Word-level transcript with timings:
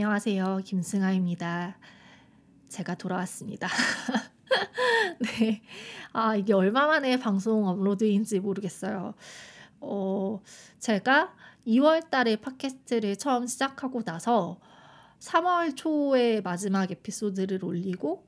안녕하세요. 0.00 0.62
김승아입니다. 0.64 1.76
제가 2.70 2.94
돌아왔습니다. 2.94 3.68
네. 5.20 5.60
아, 6.14 6.34
이게 6.34 6.54
얼마 6.54 6.86
만에 6.86 7.18
방송 7.18 7.68
업로드인지 7.68 8.40
모르겠어요. 8.40 9.12
어, 9.80 10.40
제가 10.78 11.34
2월 11.66 12.08
달에 12.08 12.36
팟캐스트를 12.36 13.16
처음 13.16 13.46
시작하고 13.46 14.02
나서 14.02 14.58
3월 15.18 15.76
초에 15.76 16.40
마지막 16.40 16.90
에피소드를 16.90 17.62
올리고 17.62 18.26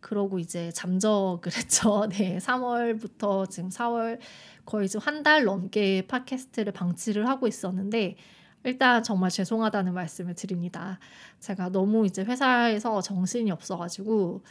그러고 0.00 0.38
이제 0.38 0.70
잠적을 0.72 1.52
했죠. 1.56 2.06
네. 2.10 2.36
3월부터 2.36 3.48
지금 3.48 3.70
4월 3.70 4.18
거의 4.66 4.90
지금 4.90 5.06
한 5.06 5.22
달 5.22 5.44
넘게 5.44 6.06
팟캐스트를 6.06 6.74
방치를 6.74 7.26
하고 7.26 7.46
있었는데 7.46 8.16
일단 8.64 9.02
정말 9.02 9.30
죄송하다는 9.30 9.92
말씀을 9.92 10.34
드립니다. 10.34 10.98
제가 11.40 11.68
너무 11.68 12.06
이제 12.06 12.22
회사에서 12.24 13.00
정신이 13.02 13.50
없어가지고 13.50 14.42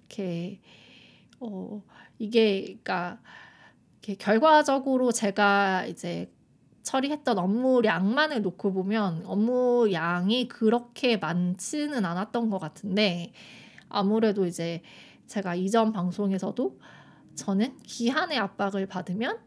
이렇게 0.00 0.60
어 1.40 1.82
이게 2.18 2.62
그러니까 2.62 3.20
이렇게 4.02 4.16
결과적으로 4.16 5.12
제가 5.12 5.86
이제 5.86 6.30
처리했던 6.82 7.38
업무량만을 7.38 8.42
놓고 8.42 8.74
보면 8.74 9.24
업무량이 9.24 10.48
그렇게 10.48 11.16
많지는 11.16 12.04
않았던 12.04 12.50
것 12.50 12.58
같은데 12.58 13.32
아무래도 13.88 14.44
이제 14.44 14.82
제가 15.26 15.54
이전 15.54 15.92
방송에서도 15.92 16.78
저는 17.34 17.78
기한의 17.78 18.38
압박을 18.38 18.86
받으면 18.86 19.38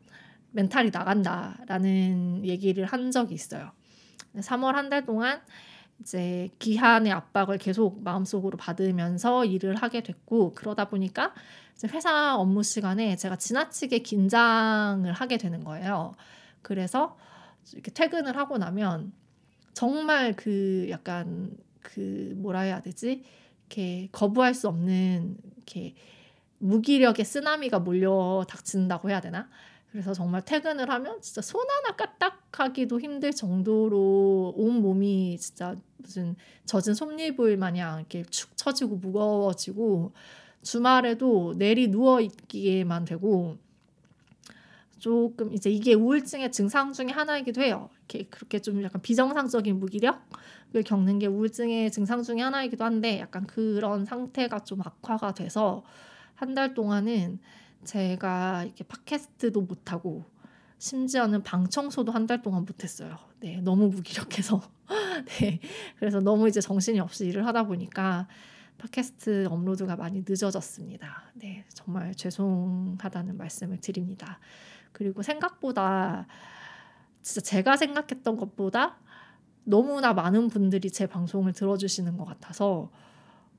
멘탈이 0.52 0.90
나간다라는 0.90 2.44
얘기를 2.44 2.86
한 2.86 3.12
적이 3.12 3.36
있어요. 3.36 3.77
3월 4.42 4.74
한 4.74 4.90
달 4.90 5.06
동안 5.06 5.42
이제 6.00 6.50
기한의 6.60 7.12
압박을 7.12 7.58
계속 7.58 8.04
마음속으로 8.04 8.58
받으면서 8.58 9.46
일을 9.46 9.76
하게 9.76 10.04
됐고 10.04 10.54
그러다 10.54 10.90
보니까 10.90 11.34
이제 11.76 11.88
회사 11.88 12.36
업무 12.36 12.64
시간에 12.64 13.16
제가 13.16 13.36
지나치게 13.36 14.00
긴장을 14.00 15.12
하게 15.12 15.38
되는 15.38 15.64
거예요. 15.64 16.14
그래서 16.62 17.18
이렇게 17.74 17.92
퇴근을 17.92 18.38
하고 18.38 18.58
나면 18.58 19.12
정말 19.74 20.36
그 20.36 20.88
약간 20.90 21.56
그 21.82 22.34
뭐라 22.38 22.62
해야 22.62 22.82
되지? 22.82 23.24
이렇게 23.68 24.10
거부할 24.12 24.54
수 24.54 24.68
없는 24.68 25.38
이렇게 25.56 25.96
무기력의 26.60 27.26
쓰나미가 27.26 27.80
몰려 27.80 28.46
닥친다고 28.48 29.10
해야 29.10 29.22
되나? 29.22 29.50
그래서 29.98 30.14
정말 30.14 30.46
퇴근을 30.46 30.92
하면 30.92 31.20
진짜 31.24 31.42
손 31.42 31.66
하나 31.68 31.96
까딱하기도 31.96 33.00
힘들 33.00 33.32
정도로 33.34 34.54
온 34.56 34.80
몸이 34.80 35.40
진짜 35.40 35.76
무슨 35.98 36.36
젖은 36.66 36.94
솜잎을 36.94 37.58
마냥 37.58 37.98
이렇게 37.98 38.22
축 38.30 38.56
처지고 38.56 38.98
무거워지고 38.98 40.12
주말에도 40.62 41.56
내리 41.58 41.88
누워 41.88 42.22
있기에만 42.22 43.06
되고 43.06 43.58
조금 45.00 45.52
이제 45.52 45.72
이게 45.72 45.96
우울증의 45.96 46.52
증상 46.52 46.94
중에 46.94 47.08
하나이기도 47.08 47.64
해요. 47.64 47.90
이렇게 48.08 48.30
그렇게 48.30 48.60
좀 48.60 48.84
약간 48.84 49.02
비정상적인 49.02 49.80
무기력을 49.80 50.84
겪는 50.86 51.18
게 51.18 51.26
우울증의 51.26 51.90
증상 51.90 52.22
중에 52.22 52.42
하나이기도 52.42 52.86
한데 52.86 53.20
약간 53.20 53.48
그런 53.48 54.06
상태가 54.06 54.60
좀 54.60 54.80
악화가 54.82 55.34
돼서 55.34 55.84
한 56.36 56.54
달 56.54 56.76
동안은 56.76 57.40
제가 57.84 58.64
이렇게 58.66 58.84
팟캐스트도 58.84 59.62
못하고 59.62 60.26
심지어는 60.80 61.44
방 61.44 61.68
청소도 61.70 62.12
한 62.12 62.28
달 62.28 62.42
동안 62.42 62.66
못했어요. 62.66 63.18
네, 63.40 63.62
너무 63.62 63.88
무기력해서. 63.90 64.62
네, 65.40 65.60
그래서 65.98 66.20
너무 66.20 66.48
이제 66.48 66.62
정신이 66.62 67.00
없이 67.00 67.26
일을 67.26 67.46
하다 67.48 67.64
보니까 67.64 68.28
팟캐스트 68.78 69.48
업로드가 69.50 69.96
많이 69.96 70.24
늦어졌습니다. 70.28 71.32
네, 71.34 71.66
정말 71.70 72.14
죄송하다는 72.14 73.38
말씀을 73.38 73.80
드립니다. 73.80 74.40
그리고 74.92 75.24
생각보다 75.24 76.28
진짜 77.22 77.42
제가 77.42 77.76
생각했던 77.78 78.38
것보다 78.38 78.98
너무나 79.64 80.14
많은 80.14 80.48
분들이 80.48 80.90
제 80.92 81.08
방송을 81.08 81.54
들어주시는 81.54 82.18
것 82.18 82.26
같아서 82.26 82.92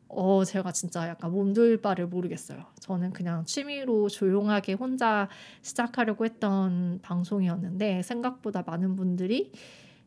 어, 0.09 0.43
제가 0.45 0.73
진짜 0.73 1.07
약간 1.07 1.31
몸둘 1.31 1.83
바를 1.83 2.07
모르겠어요. 2.07 2.65
저는 2.81 3.13
그냥 3.13 3.45
취미로 3.45 4.09
조용하게 4.09 4.73
혼자 4.73 5.29
시작하려고 5.61 6.25
했던 6.25 7.01
방송이었는데 7.03 8.03
생각보다 8.03 8.63
많은 8.63 8.97
분들이 8.97 9.53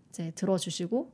이제 0.09 0.31
들어주시고 0.31 1.13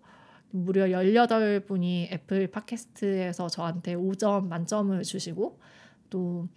무려 0.52 0.86
18분이 0.86 2.12
애플 2.14 2.48
팟캐스트에서 2.48 3.50
저한테 3.50 3.96
5점 3.96 4.48
만점을 4.48 5.02
주시고 5.04 5.60
또 6.10 6.48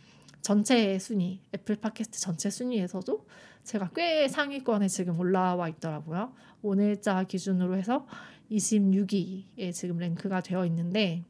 전체 0.40 0.98
순위, 0.98 1.42
애플 1.54 1.76
팟캐스트 1.76 2.20
전체 2.20 2.48
순위에서도 2.48 3.26
제가 3.64 3.90
꽤 3.94 4.26
상위권에 4.28 4.88
지금 4.88 5.18
올라와 5.18 5.68
있더라고요. 5.68 6.32
오늘자 6.62 7.24
기준으로 7.24 7.76
해서 7.76 8.06
26위에 8.50 9.72
지금 9.72 9.98
랭크가 9.98 10.40
되어 10.40 10.64
있는데 10.66 11.24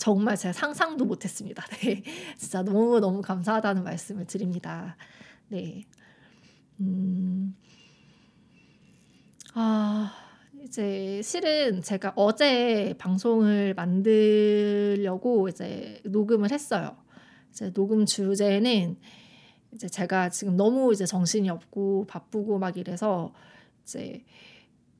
정말 0.00 0.34
제가 0.34 0.54
상상도 0.54 1.04
못했습니다. 1.04 1.62
네, 1.84 2.02
진짜 2.36 2.62
너무 2.62 2.98
너무 3.00 3.20
감사하다는 3.20 3.84
말씀을 3.84 4.26
드립니다. 4.26 4.96
네, 5.48 5.84
음, 6.80 7.54
아 9.52 10.10
이제 10.64 11.20
실은 11.22 11.82
제가 11.82 12.14
어제 12.16 12.94
방송을 12.96 13.74
만들려고 13.74 15.48
이제 15.50 16.00
녹음을 16.06 16.50
했어요. 16.50 16.96
이제 17.50 17.70
녹음 17.70 18.06
주제는 18.06 18.96
이제 19.74 19.86
제가 19.86 20.30
지금 20.30 20.56
너무 20.56 20.94
이제 20.94 21.04
정신이 21.04 21.50
없고 21.50 22.06
바쁘고 22.06 22.58
막 22.58 22.78
이래서 22.78 23.34
이제 23.82 24.24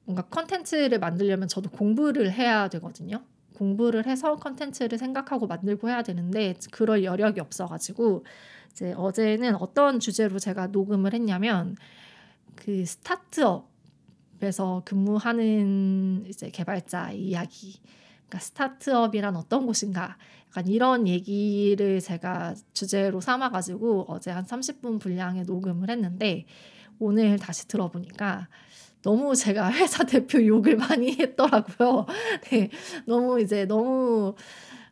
뭔가 0.05 0.27
컨텐츠를 0.29 0.99
만들려면 0.99 1.49
저도 1.49 1.71
공부를 1.71 2.31
해야 2.33 2.69
되거든요. 2.69 3.25
공부를 3.61 4.07
해서 4.07 4.37
컨텐츠를 4.37 4.97
생각하고 4.97 5.47
만들고 5.47 5.91
해야 5.91 6.03
되는데 6.03 6.55
그럴 6.73 7.05
여력이 7.05 7.41
없어가지고 7.41 8.25
이제 8.71 8.95
어제는 8.97 9.57
어떤 9.57 10.01
주제로 10.01 10.39
제가 10.39 10.69
녹음을 10.69 11.13
했냐면 11.13 11.77
그 12.57 12.87
스타트업에서 12.87 13.67
근무하는 14.87 16.25
이제 16.27 16.49
개발자 16.49 17.13
이야기. 17.13 17.83
그러니까 18.29 18.39
스타트업이란 18.39 19.37
어떤 19.37 19.67
곳인가 19.67 20.17
약간 20.49 20.67
이런 20.67 21.07
얘기를 21.07 22.01
제가 22.01 22.55
주제로 22.73 23.21
삼아가지고 23.21 24.07
어제 24.09 24.31
한 24.31 24.47
30분 24.47 24.99
분량의 24.99 25.45
녹음을 25.45 25.91
했는데 25.91 26.47
오늘 26.99 27.39
다시 27.39 27.69
들어보니까 27.69 28.49
너무 29.03 29.35
제가 29.35 29.73
회사 29.73 30.05
대표 30.05 30.45
욕을 30.45 30.77
많이 30.77 31.17
했더라고요. 31.17 32.07
네, 32.51 32.71
너무 33.07 33.41
이제 33.41 33.65
너무 33.65 34.35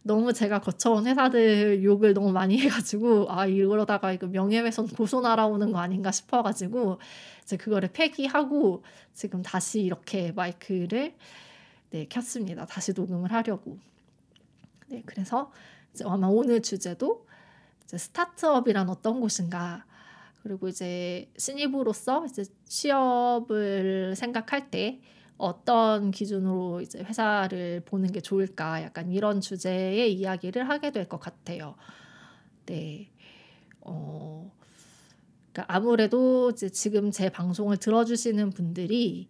너무 0.03 0.33
제가 0.33 0.61
거쳐온 0.61 1.07
회사들 1.07 1.85
욕을 1.85 2.15
너무 2.15 2.33
많이 2.33 2.59
해가지고 2.59 3.27
아 3.31 3.47
이러다가 3.47 4.13
이거 4.13 4.27
명예훼손 4.27 4.89
고소 4.89 5.21
날아오는 5.21 5.71
거 5.73 5.79
아닌가 5.81 6.11
싶어가지고 6.11 6.99
이제 7.43 7.57
그거를 7.59 7.91
폐기하고 7.93 8.83
지금 9.13 9.43
다시 9.43 9.83
이렇게 9.83 10.33
마이크를 10.33 11.15
네 11.91 12.07
켰습니다. 12.09 12.65
다시 12.65 12.93
녹음을 12.95 13.33
하려고. 13.33 13.79
네 14.87 15.03
그래서 15.05 15.51
이제 15.93 16.05
아마 16.07 16.27
오늘 16.29 16.63
주제도 16.63 17.27
이제 17.85 17.99
스타트업이란 17.99 18.89
어떤 18.89 19.21
곳인가 19.21 19.85
그리고 20.49 20.69
이제 20.69 21.31
신입으로서 21.37 22.25
이제 22.25 22.45
취업을 22.65 24.15
생각할 24.17 24.71
때 24.71 24.99
어떤 25.37 26.11
기준으로 26.11 26.81
이제 26.81 27.01
회사를 27.01 27.83
보는 27.85 28.11
게 28.13 28.21
좋을까 28.23 28.83
약간 28.83 29.13
이런 29.13 29.43
주제의 29.43 30.15
이야기를 30.15 30.67
하게 30.71 30.91
될 30.91 31.05
것 31.07 31.21
같아요. 31.21 31.75
네. 32.65 33.11
어, 33.83 34.51
그러니까 35.53 35.75
아무래도 35.75 36.51
이제 36.51 36.71
지금 36.71 37.11
제 37.11 37.29
방송을 37.29 37.77
들어주시는 37.77 38.51
분들이 38.51 39.29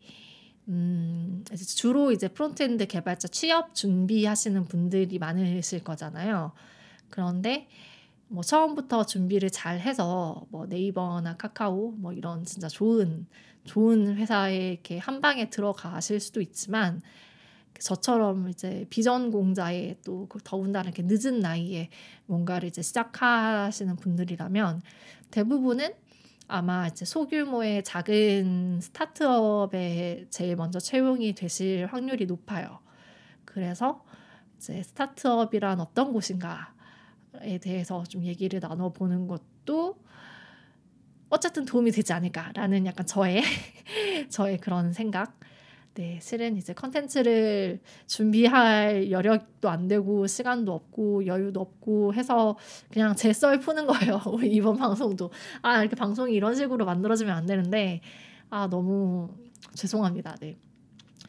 음, 0.69 1.45
이제 1.53 1.65
주로 1.65 2.13
이제 2.13 2.29
프론트엔드 2.29 2.87
개발자 2.87 3.27
취업 3.29 3.75
준비하시는 3.75 4.67
분들이 4.67 5.19
많으실 5.19 5.83
거잖아요. 5.83 6.53
그런데 7.11 7.67
뭐 8.29 8.43
처음부터 8.43 9.07
준비를 9.07 9.51
잘 9.51 9.81
해서 9.81 10.47
뭐 10.51 10.67
네이버나 10.67 11.37
카카오 11.37 11.93
뭐 11.93 12.13
이런 12.13 12.45
진짜 12.45 12.69
좋은 12.69 13.27
좋은 13.65 14.17
회사에 14.17 14.73
이렇게 14.73 14.99
한 14.99 15.21
방에 15.21 15.51
들어가실 15.51 16.21
수도 16.21 16.41
있지만 16.41 17.03
저처럼 17.79 18.49
이제 18.49 18.87
비전공자에 18.91 19.99
또그 20.05 20.41
더군다나 20.43 20.89
이렇게 20.89 21.03
늦은 21.07 21.41
나이에 21.41 21.91
뭔가를 22.27 22.69
이제 22.69 22.83
시작하시는 22.83 23.97
분들이라면 23.97 24.83
대부분은 25.31 25.95
아마 26.49 26.89
이제 26.89 27.05
소규모의 27.05 27.85
작은 27.85 28.81
스타트업에 28.81 30.27
제일 30.31 30.57
먼저 30.57 30.81
채용이 30.81 31.35
되실 31.35 31.87
확률이 31.87 32.27
높아요. 32.27 32.81
그래서 33.45 34.05
이제 34.57 34.83
스타트업이란 34.83 35.79
어떤 35.81 36.13
곳인가 36.13 36.75
에 37.43 37.59
대해서 37.59 38.03
좀 38.05 38.25
얘기를 38.25 38.61
나눠보는 38.61 39.27
것도 39.29 39.97
어쨌든 41.31 41.65
도움이 41.65 41.91
되지 41.91 42.13
않을까라는 42.13 42.87
약간 42.87 43.07
저의 43.07 43.43
저의 44.31 44.59
그런 44.59 44.93
생각. 44.93 45.39
네, 45.95 46.19
실은 46.23 46.57
이제 46.57 46.73
컨텐츠를 46.75 47.81
준비할 48.07 49.11
여력도 49.11 49.69
안 49.69 49.89
되고 49.89 50.27
시간도 50.29 50.73
없고 50.73 51.27
여유도 51.27 51.61
없고 51.61 52.15
해서 52.15 52.57
그냥 52.91 53.17
제 53.17 53.33
썰 53.33 53.59
푸는 53.59 53.87
거예요. 53.87 54.21
이번 54.45 54.77
방송도 54.77 55.31
아 55.63 55.81
이렇게 55.81 55.97
방송이 55.97 56.35
이런 56.35 56.55
식으로 56.55 56.85
만들어지면 56.85 57.35
안 57.37 57.47
되는데 57.47 58.01
아 58.49 58.69
너무 58.69 59.31
죄송합니다. 59.75 60.37
네. 60.41 60.57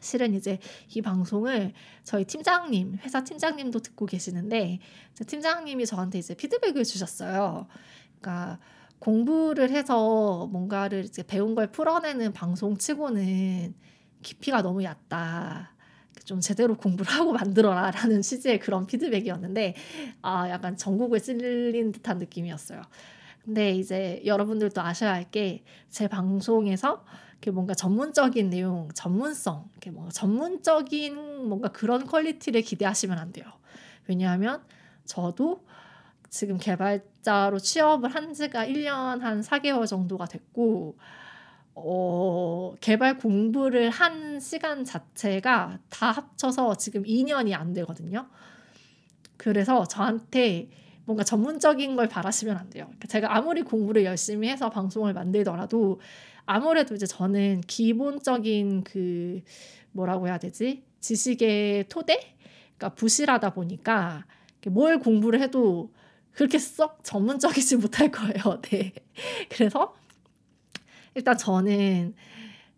실은 0.00 0.34
이제 0.34 0.58
이 0.94 1.02
방송을 1.02 1.72
저희 2.04 2.24
팀장님, 2.24 2.98
회사 3.02 3.22
팀장님도 3.22 3.80
듣고 3.80 4.06
계시는데 4.06 4.78
팀장님이 5.26 5.86
저한테 5.86 6.18
이제 6.18 6.34
피드백을 6.34 6.84
주셨어요. 6.84 7.66
그러니까 8.20 8.58
공부를 8.98 9.70
해서 9.70 10.46
뭔가를 10.50 11.04
이제 11.04 11.22
배운 11.22 11.54
걸 11.54 11.70
풀어내는 11.70 12.32
방송 12.32 12.76
치고는 12.76 13.74
깊이가 14.22 14.62
너무 14.62 14.82
얕다. 14.84 15.74
좀 16.24 16.40
제대로 16.40 16.76
공부를 16.76 17.10
하고 17.12 17.32
만들어라 17.32 17.90
라는 17.92 18.20
취지의 18.22 18.58
그런 18.60 18.86
피드백이었는데 18.86 19.74
아 20.22 20.48
약간 20.50 20.76
전국을 20.76 21.20
찔린 21.20 21.92
듯한 21.92 22.18
느낌이었어요. 22.18 22.82
근데 23.44 23.72
이제 23.72 24.22
여러분들도 24.26 24.80
아셔야 24.80 25.14
할 25.14 25.30
게 25.30 25.64
제 25.88 26.06
방송에서 26.08 27.04
이렇게 27.40 27.50
뭔가 27.52 27.72
전문적인 27.72 28.50
내용, 28.50 28.90
전문성, 28.92 29.64
이렇게 29.72 29.90
뭔가 29.90 30.12
전문적인 30.12 31.48
뭔가 31.48 31.68
그런 31.68 32.06
퀄리티를 32.06 32.60
기대하시면 32.60 33.18
안 33.18 33.32
돼요. 33.32 33.46
왜냐하면 34.06 34.62
저도 35.06 35.64
지금 36.28 36.58
개발자로 36.58 37.58
취업을 37.58 38.14
한 38.14 38.34
지가 38.34 38.66
1년 38.66 39.20
한 39.20 39.40
4개월 39.40 39.86
정도가 39.86 40.26
됐고 40.26 40.98
어, 41.74 42.74
개발 42.80 43.16
공부를 43.16 43.88
한 43.88 44.38
시간 44.38 44.84
자체가 44.84 45.78
다 45.88 46.10
합쳐서 46.10 46.76
지금 46.76 47.04
2년이 47.04 47.54
안 47.54 47.72
되거든요. 47.72 48.28
그래서 49.38 49.86
저한테 49.86 50.68
뭔가 51.10 51.24
전문적인 51.24 51.96
걸 51.96 52.08
바라시면 52.08 52.56
안 52.56 52.70
돼요. 52.70 52.84
그러니까 52.84 53.08
제가 53.08 53.36
아무리 53.36 53.62
공부를 53.62 54.04
열심히 54.04 54.48
해서 54.48 54.70
방송을 54.70 55.12
만들더라도 55.12 56.00
아무래도 56.46 56.94
이제 56.94 57.04
저는 57.04 57.62
기본적인 57.66 58.84
그 58.84 59.42
뭐라고 59.90 60.28
해야 60.28 60.38
되지? 60.38 60.84
지식의 61.00 61.88
토대? 61.88 62.36
그러니까 62.76 62.94
부실하다 62.94 63.54
보니까 63.54 64.24
뭘 64.68 65.00
공부를 65.00 65.40
해도 65.40 65.92
그렇게 66.30 66.60
썩 66.60 67.02
전문적이지 67.02 67.78
못할 67.78 68.12
거예요. 68.12 68.60
네. 68.70 68.92
그래서 69.48 69.96
일단 71.16 71.36
저는 71.36 72.14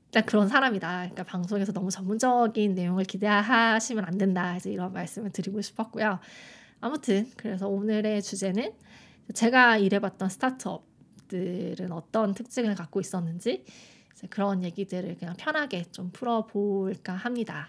일단 0.07 0.25
그런 0.25 0.49
사람이다. 0.49 0.89
그러니까 0.89 1.23
방송에서 1.25 1.73
너무 1.73 1.91
전문적인 1.91 2.75
내용을 2.75 3.05
기대하시면 3.05 4.07
안 4.07 4.17
된다. 4.17 4.57
이제 4.57 4.71
이런 4.71 4.95
말씀을 4.95 5.33
드리고 5.33 5.61
싶었고요. 5.61 6.19
아무튼 6.83 7.31
그래서 7.37 7.69
오늘의 7.69 8.23
주제는 8.23 8.75
제가 9.33 9.79
일해봤던 9.79 10.29
스타트업들은 10.29 11.93
어떤 11.93 12.35
특징을 12.35 12.75
갖고 12.75 13.01
있었는지 13.01 13.65
그런 14.29 14.65
얘기들을 14.65 15.17
그냥 15.17 15.35
편하게 15.39 15.85
좀 15.93 16.11
풀어볼까 16.11 17.15
합니다. 17.15 17.69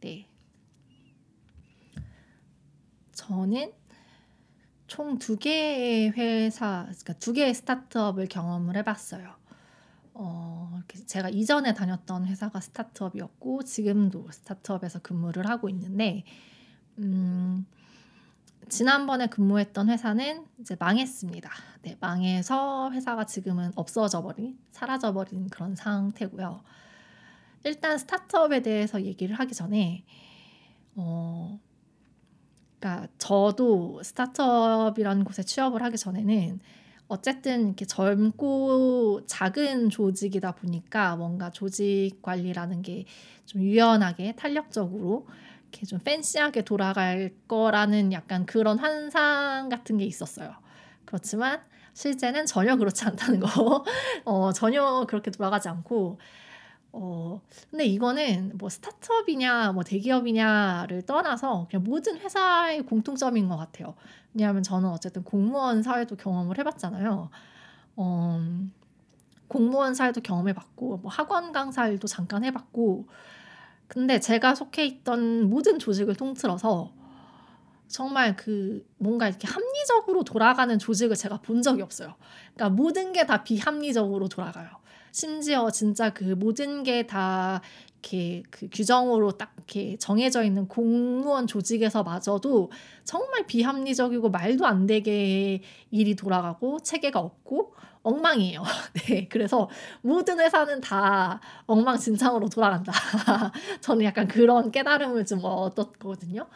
네. 0.00 0.28
저는 3.12 3.72
총 4.88 5.18
두 5.18 5.36
개의 5.36 6.10
회사, 6.10 6.86
그러니까 6.88 7.12
두 7.14 7.32
개의 7.32 7.54
스타트업을 7.54 8.26
경험을 8.26 8.76
해봤어요. 8.78 9.32
어, 10.14 10.82
제가 11.06 11.28
이전에 11.28 11.72
다녔던 11.74 12.26
회사가 12.26 12.60
스타트업이었고 12.60 13.62
지금도 13.62 14.28
스타트업에서 14.32 14.98
근무를 14.98 15.48
하고 15.48 15.68
있는데 15.68 16.24
음, 16.98 17.64
지난번에 18.70 19.26
근무했던 19.26 19.88
회사는 19.90 20.46
이제 20.60 20.76
망했습니다. 20.78 21.50
네, 21.82 21.96
망해서 22.00 22.90
회사가 22.92 23.26
지금은 23.26 23.72
없어져 23.74 24.22
버린, 24.22 24.58
사라져 24.70 25.12
버린 25.12 25.48
그런 25.48 25.74
상태고요. 25.74 26.62
일단 27.64 27.98
스타트업에 27.98 28.62
대해서 28.62 29.02
얘기를 29.02 29.38
하기 29.38 29.54
전에 29.54 30.04
어, 30.94 31.60
그러니까 32.78 33.08
저도 33.18 34.02
스타트업이라는 34.02 35.24
곳에 35.24 35.42
취업을 35.42 35.82
하기 35.82 35.98
전에는 35.98 36.60
어쨌든 37.08 37.66
이렇게 37.66 37.84
젊고 37.84 39.26
작은 39.26 39.90
조직이다 39.90 40.52
보니까 40.52 41.16
뭔가 41.16 41.50
조직 41.50 42.22
관리라는 42.22 42.82
게 42.82 43.04
좀 43.50 43.62
유연하게 43.62 44.36
탄력적으로 44.36 45.26
이렇게 45.70 45.86
좀 45.86 46.00
팬시하게 46.00 46.62
돌아갈 46.62 47.32
거라는 47.46 48.12
약간 48.12 48.44
그런 48.44 48.78
환상 48.78 49.68
같은 49.68 49.96
게 49.98 50.04
있었어요. 50.04 50.52
그렇지만 51.04 51.60
실제는 51.94 52.46
전혀 52.46 52.76
그렇지 52.76 53.04
않다는 53.04 53.40
거. 53.40 53.84
어, 54.24 54.52
전혀 54.52 55.06
그렇게 55.08 55.30
돌아가지 55.30 55.68
않고 55.68 56.18
어, 56.92 57.40
근데 57.70 57.84
이거는 57.86 58.52
뭐 58.58 58.68
스타트업이냐, 58.68 59.72
뭐 59.72 59.84
대기업이냐를 59.84 61.02
떠나서 61.02 61.68
그냥 61.70 61.84
모든 61.84 62.18
회사의 62.18 62.82
공통점인 62.82 63.48
것 63.48 63.56
같아요. 63.56 63.94
왜냐하면 64.34 64.64
저는 64.64 64.88
어쨌든 64.88 65.22
공무원 65.22 65.84
사회도 65.84 66.16
경험을 66.16 66.58
해봤잖아요. 66.58 67.30
어, 67.94 68.40
공무원 69.46 69.94
사회도 69.94 70.20
경험해봤고, 70.20 70.98
뭐 70.98 71.10
학원 71.10 71.52
강사 71.52 71.86
일도 71.86 72.08
잠깐 72.08 72.44
해봤고, 72.44 73.06
근데 73.90 74.20
제가 74.20 74.54
속해 74.54 74.86
있던 74.86 75.50
모든 75.50 75.80
조직을 75.80 76.14
통틀어서 76.14 76.92
정말 77.88 78.36
그 78.36 78.86
뭔가 78.98 79.26
이렇게 79.28 79.48
합리적으로 79.48 80.22
돌아가는 80.22 80.78
조직을 80.78 81.16
제가 81.16 81.38
본 81.40 81.60
적이 81.60 81.82
없어요. 81.82 82.14
그러니까 82.54 82.76
모든 82.76 83.12
게 83.12 83.26
다 83.26 83.42
비합리적으로 83.42 84.28
돌아가요. 84.28 84.68
심지어 85.10 85.70
진짜 85.72 86.10
그 86.10 86.22
모든 86.22 86.84
게 86.84 87.04
다 87.04 87.62
이렇게 87.94 88.44
그 88.50 88.68
규정으로 88.70 89.32
딱 89.32 89.52
이렇게 89.56 89.96
정해져 89.98 90.44
있는 90.44 90.68
공무원 90.68 91.48
조직에서마저도 91.48 92.70
정말 93.02 93.44
비합리적이고 93.46 94.30
말도 94.30 94.66
안 94.66 94.86
되게 94.86 95.60
일이 95.90 96.14
돌아가고 96.14 96.78
체계가 96.78 97.18
없고 97.18 97.74
엉망이에요. 98.02 98.62
네. 99.06 99.28
그래서 99.28 99.68
모든 100.02 100.40
회사는 100.40 100.80
다 100.80 101.40
엉망진창으로 101.66 102.48
돌아간다. 102.48 102.92
저는 103.80 104.04
약간 104.04 104.26
그런 104.26 104.70
깨달음을 104.70 105.26
좀 105.26 105.40
얻었거든요. 105.42 106.46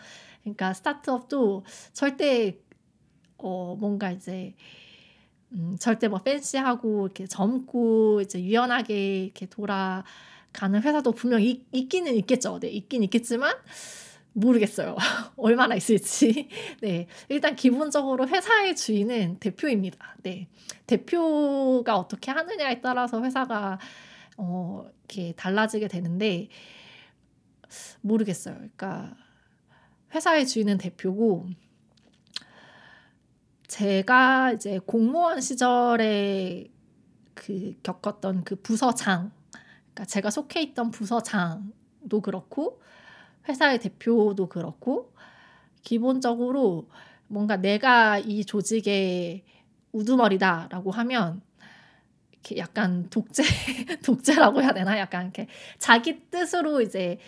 그러니까 0.43 0.73
스타트업도 0.73 1.65
절대 1.93 2.59
어 3.39 3.77
뭔가 3.79 4.11
이제 4.11 4.55
음, 5.53 5.77
절대 5.79 6.09
뭐 6.09 6.21
팬시하고 6.21 7.07
이렇게 7.07 7.27
젊고 7.27 8.21
이제 8.23 8.43
유연하게 8.43 9.25
이렇게 9.25 9.47
돌아가는 9.47 10.05
회사도 10.83 11.13
분명 11.13 11.43
있, 11.43 11.63
있기는 11.73 12.15
있겠죠. 12.17 12.59
네, 12.61 12.69
있긴 12.69 13.03
있겠지만 13.05 13.55
모르겠어요. 14.35 14.97
얼마나 15.37 15.75
있을지. 15.75 16.49
네. 16.83 17.07
일단 17.29 17.57
기본적으로 17.57 18.29
회사의 18.29 18.77
주인은 18.77 19.39
대표입니다. 19.39 20.17
네. 20.23 20.49
대표가 20.87 21.97
어떻게 21.97 22.31
하느냐에 22.31 22.81
따라서 22.81 23.23
회사가 23.23 23.79
어, 24.37 24.85
이렇게 25.09 25.33
달라지게 25.33 25.89
되는데 25.89 26.49
모르겠어요. 28.01 28.55
그러니까 28.57 29.17
회사의 30.15 30.47
주인은 30.47 30.79
대표고 30.79 31.47
제가 33.69 34.53
이제 34.53 34.79
공무원 34.85 35.41
시절에 35.41 36.71
그 37.35 37.75
겪었던 37.83 38.45
그 38.45 38.57
부서장, 38.57 39.33
그러니까 39.93 40.05
제가 40.05 40.31
속해 40.31 40.63
있던 40.63 40.91
부서장도 40.91 42.21
그렇고 42.21 42.81
회사의 43.49 43.79
대표도 43.81 44.49
그렇고 44.49 45.13
기본적으로 45.83 46.89
뭔가 47.29 47.57
내가 47.57 48.19
이 48.19 48.45
조직의 48.45 49.45
우두머리다라고 49.93 50.91
하면 50.91 51.43
이렇게 52.33 52.57
약간 52.59 53.09
독재 53.11 53.43
독재라고 54.05 54.63
해야 54.63 54.73
되나 54.73 54.99
약간 54.99 55.25
이렇게 55.25 55.49
자기 55.79 56.29
뜻으로 56.31 56.81
이제 56.81 57.19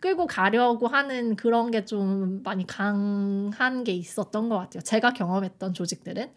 끌고 0.00 0.26
가려고 0.26 0.86
하는 0.86 1.34
그런 1.36 1.70
게 1.70 1.84
좀 1.86 2.42
많이 2.42 2.66
강한 2.66 3.84
게 3.84 3.92
있었던 3.92 4.48
것 4.48 4.58
같아요. 4.58 4.82
제가 4.82 5.12
경험했던 5.12 5.72
조직들은. 5.74 6.30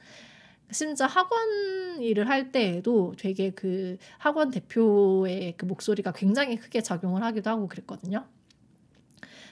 심지어 0.71 1.05
학원 1.07 2.01
일을 2.01 2.29
할 2.29 2.51
때에도 2.51 3.13
되게 3.17 3.51
그 3.51 3.97
학원 4.17 4.51
대표의 4.51 5.55
그 5.57 5.65
목소리가 5.65 6.11
굉장히 6.11 6.57
크게 6.57 6.81
작용을 6.81 7.23
하기도 7.23 7.49
하고 7.49 7.67
그랬거든요. 7.67 8.25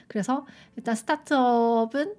그래서 0.08 0.46
일단 0.76 0.94
스타트업은 0.94 2.14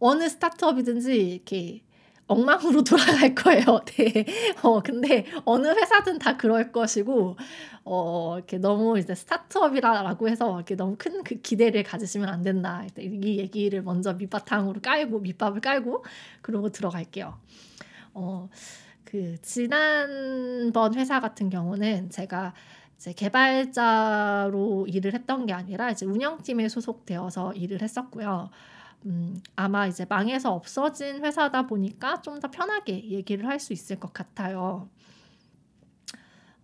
어느 0.00 0.28
스타트업이든지 0.28 1.14
이렇게 1.30 1.82
엉망으로 2.26 2.84
돌아갈 2.84 3.34
거예요. 3.34 3.80
네. 3.96 4.26
어, 4.62 4.80
근데 4.82 5.26
어느 5.44 5.68
회사든 5.68 6.18
다 6.18 6.36
그럴 6.36 6.72
것이고, 6.72 7.36
어, 7.84 8.34
이렇게 8.36 8.58
너무 8.58 8.98
이제 8.98 9.14
스타트업이라고 9.14 10.28
해서 10.28 10.56
이렇게 10.56 10.74
너무 10.74 10.96
큰 10.98 11.22
그 11.24 11.36
기대를 11.40 11.82
가지시면 11.82 12.28
안 12.28 12.42
된다. 12.42 12.84
이 12.98 13.38
얘기를 13.38 13.82
먼저 13.82 14.14
밑바탕으로 14.14 14.80
깔고, 14.80 15.20
밑밥을 15.20 15.60
깔고, 15.60 16.04
그러고 16.42 16.70
들어갈게요. 16.70 17.38
어, 18.14 18.48
그, 19.04 19.36
지난번 19.42 20.94
회사 20.94 21.20
같은 21.20 21.50
경우는 21.50 22.10
제가 22.10 22.54
이제 22.96 23.12
개발자로 23.12 24.86
일을 24.88 25.14
했던 25.14 25.46
게 25.46 25.52
아니라 25.52 25.90
이제 25.90 26.06
운영팀에 26.06 26.68
소속되어서 26.68 27.54
일을 27.54 27.82
했었고요. 27.82 28.50
음, 29.06 29.40
아마 29.56 29.86
이제 29.86 30.06
망해서 30.08 30.52
없어진 30.54 31.24
회사다 31.24 31.66
보니까 31.66 32.22
좀 32.22 32.40
더 32.40 32.50
편하게 32.50 33.10
얘기를 33.10 33.46
할 33.46 33.60
수 33.60 33.72
있을 33.72 34.00
것 34.00 34.12
같아요. 34.12 34.88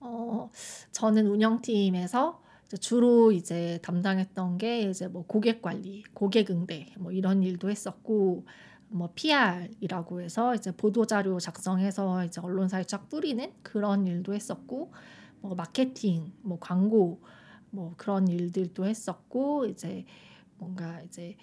어, 0.00 0.50
저는 0.92 1.26
운영팀에서 1.26 2.40
주로 2.80 3.32
이제 3.32 3.78
담당했던 3.82 4.58
게 4.58 4.82
이제 4.82 5.08
뭐 5.08 5.24
고객 5.26 5.60
관리, 5.60 6.04
고객 6.14 6.50
응대 6.50 6.86
뭐 6.98 7.12
이런 7.12 7.42
일도 7.42 7.68
했었고 7.70 8.46
뭐 8.88 9.10
PR이라고 9.14 10.20
해서 10.20 10.54
이제 10.54 10.72
보도 10.72 11.04
자료 11.06 11.38
작성해서 11.38 12.24
이제 12.24 12.40
언론사에 12.40 12.84
쫙 12.84 13.08
뿌리는 13.08 13.52
그런 13.62 14.06
일도 14.06 14.34
했었고 14.34 14.92
뭐 15.40 15.54
마케팅, 15.54 16.32
뭐 16.42 16.58
광고 16.58 17.22
뭐 17.70 17.94
그런 17.96 18.28
일들도 18.28 18.84
했었고 18.86 19.66
이제 19.66 20.04
뭔가 20.58 21.00
이제 21.02 21.36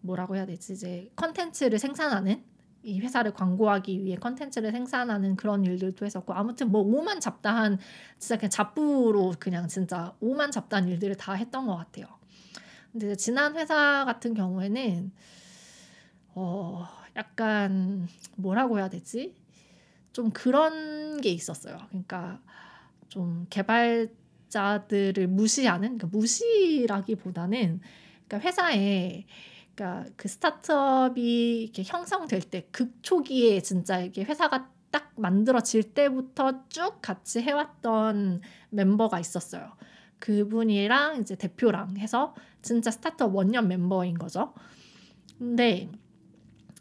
뭐라고 0.00 0.36
해야 0.36 0.46
되지 0.46 0.72
이제 0.72 1.10
컨텐츠를 1.16 1.78
생산하는 1.78 2.42
이 2.84 2.98
회사를 2.98 3.32
광고하기 3.32 4.02
위해 4.02 4.16
컨텐츠를 4.16 4.72
생산하는 4.72 5.36
그런 5.36 5.64
일들도 5.64 6.04
했었고 6.04 6.34
아무튼 6.34 6.72
뭐 6.72 6.82
오만 6.82 7.20
잡다한 7.20 7.78
진짜 8.18 8.36
그냥 8.36 8.50
잡부로 8.50 9.34
그냥 9.38 9.68
진짜 9.68 10.16
오만 10.20 10.50
잡다한 10.50 10.88
일들을 10.88 11.14
다 11.16 11.34
했던 11.34 11.66
것 11.66 11.76
같아요. 11.76 12.06
근데 12.90 13.14
지난 13.14 13.56
회사 13.56 14.04
같은 14.04 14.34
경우에는 14.34 15.12
어 16.34 16.86
약간 17.14 18.08
뭐라고 18.36 18.78
해야 18.78 18.88
되지? 18.88 19.36
좀 20.12 20.30
그런 20.30 21.20
게 21.20 21.30
있었어요. 21.30 21.78
그러니까 21.88 22.42
좀 23.12 23.46
개발자들을 23.50 25.26
무시하는 25.26 25.98
그러니까 25.98 26.06
무시라기보다는 26.06 27.80
그러니까 28.26 28.48
회사에 28.48 29.26
그러니까 29.74 30.10
그 30.16 30.28
스타트업이 30.28 31.62
이렇게 31.64 31.82
형성될 31.84 32.40
때 32.40 32.66
극초기에 32.72 33.60
진짜 33.60 34.00
이게 34.00 34.24
회사가 34.24 34.70
딱 34.90 35.12
만들어질 35.16 35.92
때부터 35.92 36.66
쭉 36.70 37.02
같이 37.02 37.42
해왔던 37.42 38.40
멤버가 38.70 39.20
있었어요. 39.20 39.72
그분이랑 40.18 41.20
이제 41.20 41.36
대표랑 41.36 41.98
해서 41.98 42.34
진짜 42.62 42.90
스타트업 42.90 43.34
원년 43.34 43.68
멤버인 43.68 44.16
거죠. 44.16 44.54
근데 45.36 45.90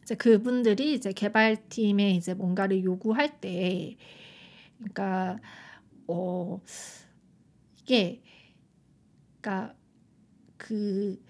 이제 0.01 0.15
그분들이 0.15 0.93
이제 0.93 1.11
개발팀에 1.11 2.11
이제 2.11 2.33
뭔가를 2.33 2.85
요구할 2.85 3.41
때, 3.41 3.97
그러니까 4.77 5.37
어 6.07 6.59
이게 7.81 8.21
그러니까 9.41 9.75
그 10.57 11.21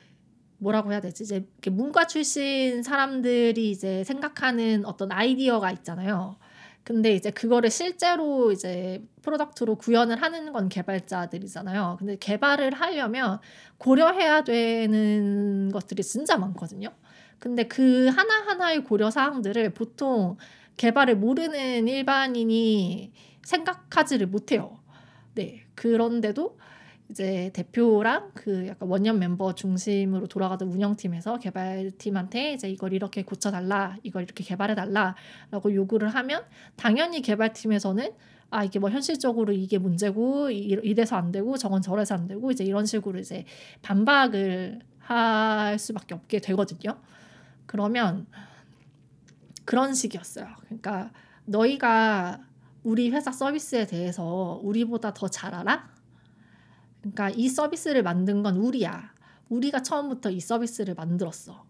뭐라고 0.58 0.92
해야 0.92 1.02
되지? 1.02 1.24
이제 1.24 1.48
문과 1.72 2.06
출신 2.06 2.84
사람들이 2.84 3.72
이제 3.72 4.04
생각하는 4.04 4.86
어떤 4.86 5.12
아이디어가 5.12 5.72
있잖아요. 5.72 6.38
근데 6.84 7.14
이제 7.14 7.32
그거를 7.32 7.70
실제로 7.70 8.52
이제 8.52 9.04
프로덕트로 9.22 9.76
구현을 9.76 10.22
하는 10.22 10.52
건 10.52 10.70
개발자들이잖아요. 10.70 11.98
근데 12.00 12.18
개발을 12.18 12.74
하려면 12.74 13.40
고려해야 13.78 14.44
되는 14.44 15.72
것들이 15.72 16.04
진짜 16.04 16.38
많거든요. 16.38 16.90
근데 17.40 17.64
그 17.64 18.08
하나하나의 18.08 18.84
고려 18.84 19.10
사항들을 19.10 19.74
보통 19.74 20.38
개발을 20.78 21.18
모르는 21.18 21.88
일반인이 21.88 23.12
생각하지를 23.44 24.28
못해요. 24.28 24.80
네. 25.34 25.64
그런데도 25.76 26.58
이제 27.10 27.52
대표랑 27.54 28.32
그 28.34 28.68
약간 28.68 28.88
원년 28.88 29.20
멤버 29.20 29.54
중심으로 29.54 30.28
돌아가던 30.28 30.70
운영팀에서 30.70 31.40
개발팀한테 31.40 32.54
이제 32.54 32.70
이걸 32.70 32.94
이렇게 32.94 33.24
고쳐달라, 33.24 33.98
이걸 34.04 34.24
이렇게 34.24 34.46
개발해달라라고 34.46 35.74
요구를 35.74 36.08
하면 36.10 36.46
당연히 36.78 37.22
개발팀에서는 37.22 38.12
아 38.50 38.64
이게 38.64 38.80
뭐 38.80 38.90
현실적으로 38.90 39.52
이게 39.52 39.78
문제고 39.78 40.50
이래서 40.52 41.18
안 41.18 41.32
되고 41.32 41.58
저건 41.58 41.82
저래서 41.82 42.16
안 42.16 42.28
되고 42.28 42.50
이제 42.52 42.64
이런 42.64 42.86
식으로 42.86 43.20
이제 43.20 43.46
반박을 43.82 44.80
할 45.00 45.78
수밖에 45.80 46.16
없게 46.16 46.40
되거든요. 46.40 46.98
그러면 47.66 48.26
그런 49.66 49.94
식이었어요. 49.94 50.48
그러니까 50.66 51.12
너희가 51.46 52.40
우리 52.84 53.10
회사 53.12 53.32
서비스에 53.32 53.86
대해서 53.86 54.60
우리보다 54.64 55.14
더 55.14 55.28
잘 55.28 55.54
알아? 55.54 55.90
그러니까 57.02 57.30
이 57.32 57.48
서비스를 57.50 58.04
만든 58.04 58.44
건 58.44 58.58
우리야. 58.58 59.14
우리가 59.50 59.82
처음부터 59.82 60.30
이 60.32 60.40
서비스를 60.40 60.94
만들었어. 60.96 61.66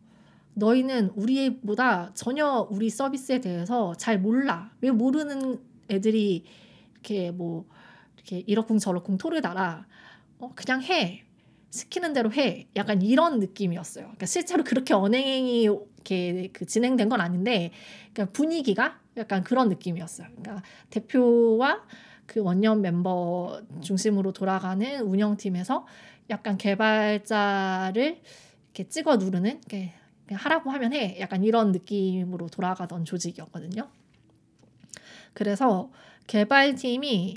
너희는 0.54 1.12
우리보다 1.16 2.12
전혀 2.14 2.68
우리 2.70 2.90
서비스에 2.90 3.40
대해서 3.40 3.94
잘 3.96 4.20
몰라. 4.20 4.72
왜 4.82 4.92
모르는 4.92 5.62
애들이 5.90 6.44
이렇게 6.94 7.32
뭐 7.32 7.66
이렇게 8.16 8.44
이러쿵 8.46 8.78
저러쿵 8.80 9.18
토를 9.18 9.42
달아. 9.42 9.86
어, 10.40 10.52
그냥 10.56 10.82
해. 10.84 11.24
시키는 11.70 12.12
대로 12.14 12.32
해. 12.34 12.68
약간 12.76 13.02
이런 13.02 13.40
느낌이었어요. 13.40 14.04
그러니까 14.06 14.26
실제로 14.26 14.64
그렇게 14.64 14.94
언행이 14.94 15.70
이렇게 16.10 16.50
그 16.54 16.66
진행된 16.66 17.10
건 17.10 17.22
아닌데, 17.22 17.72
그러니까 18.14 18.34
분위기가 18.34 19.00
약간 19.18 19.44
그런 19.44 19.70
느낌이었어요. 19.70 20.28
그러니까 20.36 20.64
대표와 20.90 21.84
그 22.26 22.42
원년 22.42 22.82
멤버 22.82 23.62
중심으로 23.82 24.32
돌아가는 24.32 25.02
운영팀에서 25.02 25.86
약간 26.30 26.58
개발자를 26.58 28.22
이렇게 28.66 28.88
찍어 28.88 29.18
누르는 29.18 29.60
이렇게 29.60 29.94
하라고 30.32 30.72
하면 30.72 30.94
해 30.94 31.20
약간 31.20 31.44
이런 31.44 31.74
느낌으로 31.74 32.48
돌아가던 32.48 33.04
조직이었거든요. 33.04 33.90
그래서 35.34 35.92
개발팀이 36.28 37.36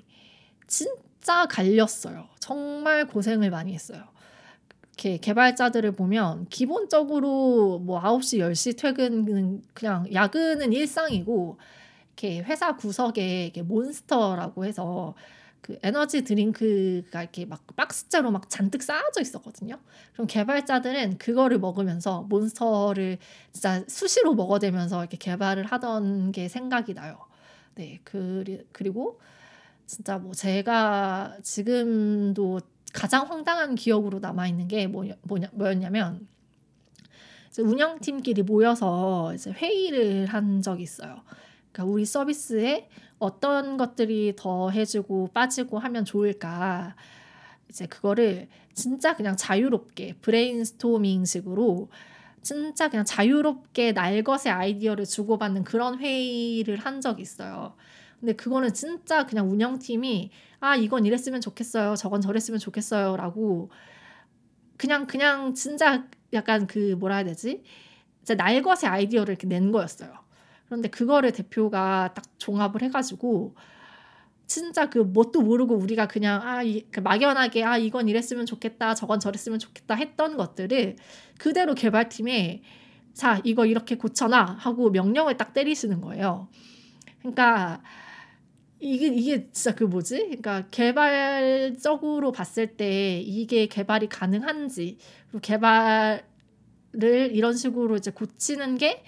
진짜 0.68 1.46
갈렸어요. 1.46 2.28
정말 2.38 3.06
고생을 3.06 3.50
많이 3.50 3.74
했어요. 3.74 4.04
이렇게 4.94 5.18
개발자들을 5.18 5.92
보면 5.92 6.46
기본적으로 6.50 7.80
뭐 7.80 8.00
9시, 8.00 8.38
10시 8.38 8.78
퇴근은 8.78 9.62
그냥 9.74 10.06
야근은 10.12 10.72
일상이고 10.72 11.58
이렇게 12.08 12.40
회사 12.42 12.76
구석에 12.76 13.44
이렇게 13.44 13.62
몬스터라고 13.62 14.64
해서 14.64 15.14
그 15.60 15.78
에너지 15.82 16.22
드링크가 16.22 17.22
이렇게 17.22 17.44
막 17.46 17.66
박스째로 17.74 18.30
막 18.30 18.48
잔뜩 18.50 18.82
쌓아져 18.82 19.20
있었거든요. 19.20 19.78
그럼 20.12 20.26
개발자들은 20.26 21.18
그거를 21.18 21.58
먹으면서 21.58 22.22
몬스터를 22.28 23.18
진짜 23.50 23.82
수시로 23.88 24.34
먹어대면서 24.34 25.00
이렇게 25.00 25.16
개발을 25.16 25.64
하던 25.64 26.32
게 26.32 26.48
생각이 26.48 26.94
나요. 26.94 27.18
네, 27.74 27.98
그리, 28.04 28.64
그리고 28.72 29.18
진짜 29.86 30.18
뭐 30.18 30.34
제가 30.34 31.38
지금도 31.42 32.60
가장 32.94 33.28
황당한 33.28 33.74
기억으로 33.74 34.20
남아 34.20 34.46
있는 34.46 34.68
게 34.68 34.86
뭐냐, 34.86 35.16
뭐였냐면 35.52 36.26
운영팀끼리 37.58 38.42
모여서 38.42 39.34
이제 39.34 39.50
회의를 39.50 40.26
한 40.26 40.62
적이 40.62 40.84
있어요. 40.84 41.22
그러니까 41.70 41.92
우리 41.92 42.06
서비스에 42.06 42.88
어떤 43.18 43.76
것들이 43.76 44.34
더 44.36 44.70
해주고 44.70 45.30
빠지고 45.34 45.78
하면 45.78 46.04
좋을까. 46.04 46.94
이제 47.68 47.86
그거를 47.86 48.48
진짜 48.74 49.16
그냥 49.16 49.36
자유롭게 49.36 50.14
브레인스토밍식으로 50.20 51.88
진짜 52.42 52.88
그냥 52.88 53.04
자유롭게 53.04 53.92
날 53.92 54.22
것의 54.22 54.52
아이디어를 54.52 55.04
주고받는 55.04 55.64
그런 55.64 55.98
회의를 55.98 56.76
한 56.76 57.00
적이 57.00 57.22
있어요. 57.22 57.74
근데 58.24 58.32
그거는 58.36 58.72
진짜 58.72 59.26
그냥 59.26 59.50
운영팀이 59.50 60.30
아 60.60 60.76
이건 60.76 61.04
이랬으면 61.04 61.42
좋겠어요. 61.42 61.94
저건 61.94 62.22
저랬으면 62.22 62.58
좋겠어요라고 62.58 63.70
그냥 64.78 65.06
그냥 65.06 65.52
진짜 65.52 66.06
약간 66.32 66.66
그 66.66 66.96
뭐라 66.98 67.16
해야 67.16 67.24
되지? 67.24 67.62
이제 68.22 68.34
날것의 68.34 68.86
아이디어를 68.86 69.32
이렇게 69.32 69.46
낸 69.46 69.72
거였어요. 69.72 70.10
그런데 70.64 70.88
그거를 70.88 71.32
대표가 71.32 72.14
딱 72.14 72.24
종합을 72.38 72.80
해가지고 72.84 73.56
진짜 74.46 74.88
그 74.88 75.00
뭣도 75.00 75.42
모르고 75.42 75.76
우리가 75.76 76.08
그냥 76.08 76.40
아 76.40 76.62
이, 76.62 76.86
그 76.90 77.00
막연하게 77.00 77.62
아 77.62 77.76
이건 77.76 78.08
이랬으면 78.08 78.46
좋겠다 78.46 78.94
저건 78.94 79.20
저랬으면 79.20 79.58
좋겠다 79.58 79.96
했던 79.96 80.38
것들을 80.38 80.96
그대로 81.36 81.74
개발팀에 81.74 82.62
자 83.12 83.42
이거 83.44 83.66
이렇게 83.66 83.98
고쳐놔 83.98 84.56
하고 84.58 84.88
명령을 84.88 85.36
딱 85.36 85.52
때리시는 85.52 86.00
거예요. 86.00 86.48
그러니까 87.18 87.82
이게 88.84 89.06
이게 89.06 89.50
진짜 89.50 89.74
그 89.74 89.84
뭐지? 89.84 90.16
그러니까 90.24 90.64
개발적으로 90.70 92.32
봤을 92.32 92.76
때 92.76 93.18
이게 93.18 93.66
개발이 93.66 94.10
가능한지 94.10 94.98
그리고 95.28 95.40
개발을 95.40 96.20
이런 97.32 97.56
식으로 97.56 97.96
이제 97.96 98.10
고치는 98.10 98.76
게 98.76 99.02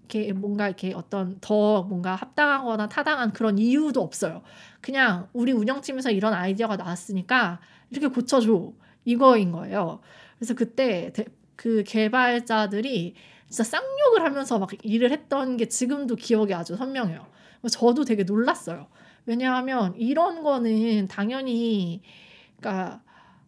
이렇게 0.00 0.32
뭔가 0.32 0.66
이렇게 0.66 0.92
어떤 0.92 1.38
더 1.40 1.84
뭔가 1.84 2.16
합당하거나 2.16 2.88
타당한 2.88 3.32
그런 3.32 3.58
이유도 3.58 4.02
없어요. 4.02 4.42
그냥 4.80 5.28
우리 5.32 5.52
운영팀에서 5.52 6.10
이런 6.10 6.34
아이디어가 6.34 6.74
나왔으니까 6.74 7.60
이렇게 7.90 8.08
고쳐줘 8.08 8.72
이거인 9.04 9.52
거예요. 9.52 10.00
그래서 10.36 10.54
그때 10.54 11.12
그 11.54 11.84
개발자들이 11.84 13.14
진짜 13.48 13.62
쌍욕을 13.62 14.24
하면서 14.24 14.58
막 14.58 14.70
일을 14.82 15.12
했던 15.12 15.56
게 15.56 15.68
지금도 15.68 16.16
기억이 16.16 16.52
아주 16.54 16.74
선명해요. 16.74 17.35
저도 17.70 18.04
되게 18.04 18.22
놀랐어요. 18.24 18.88
왜냐하면 19.26 19.94
이런 19.96 20.42
거는 20.42 21.08
당연히 21.08 22.02
그러니까 22.58 23.02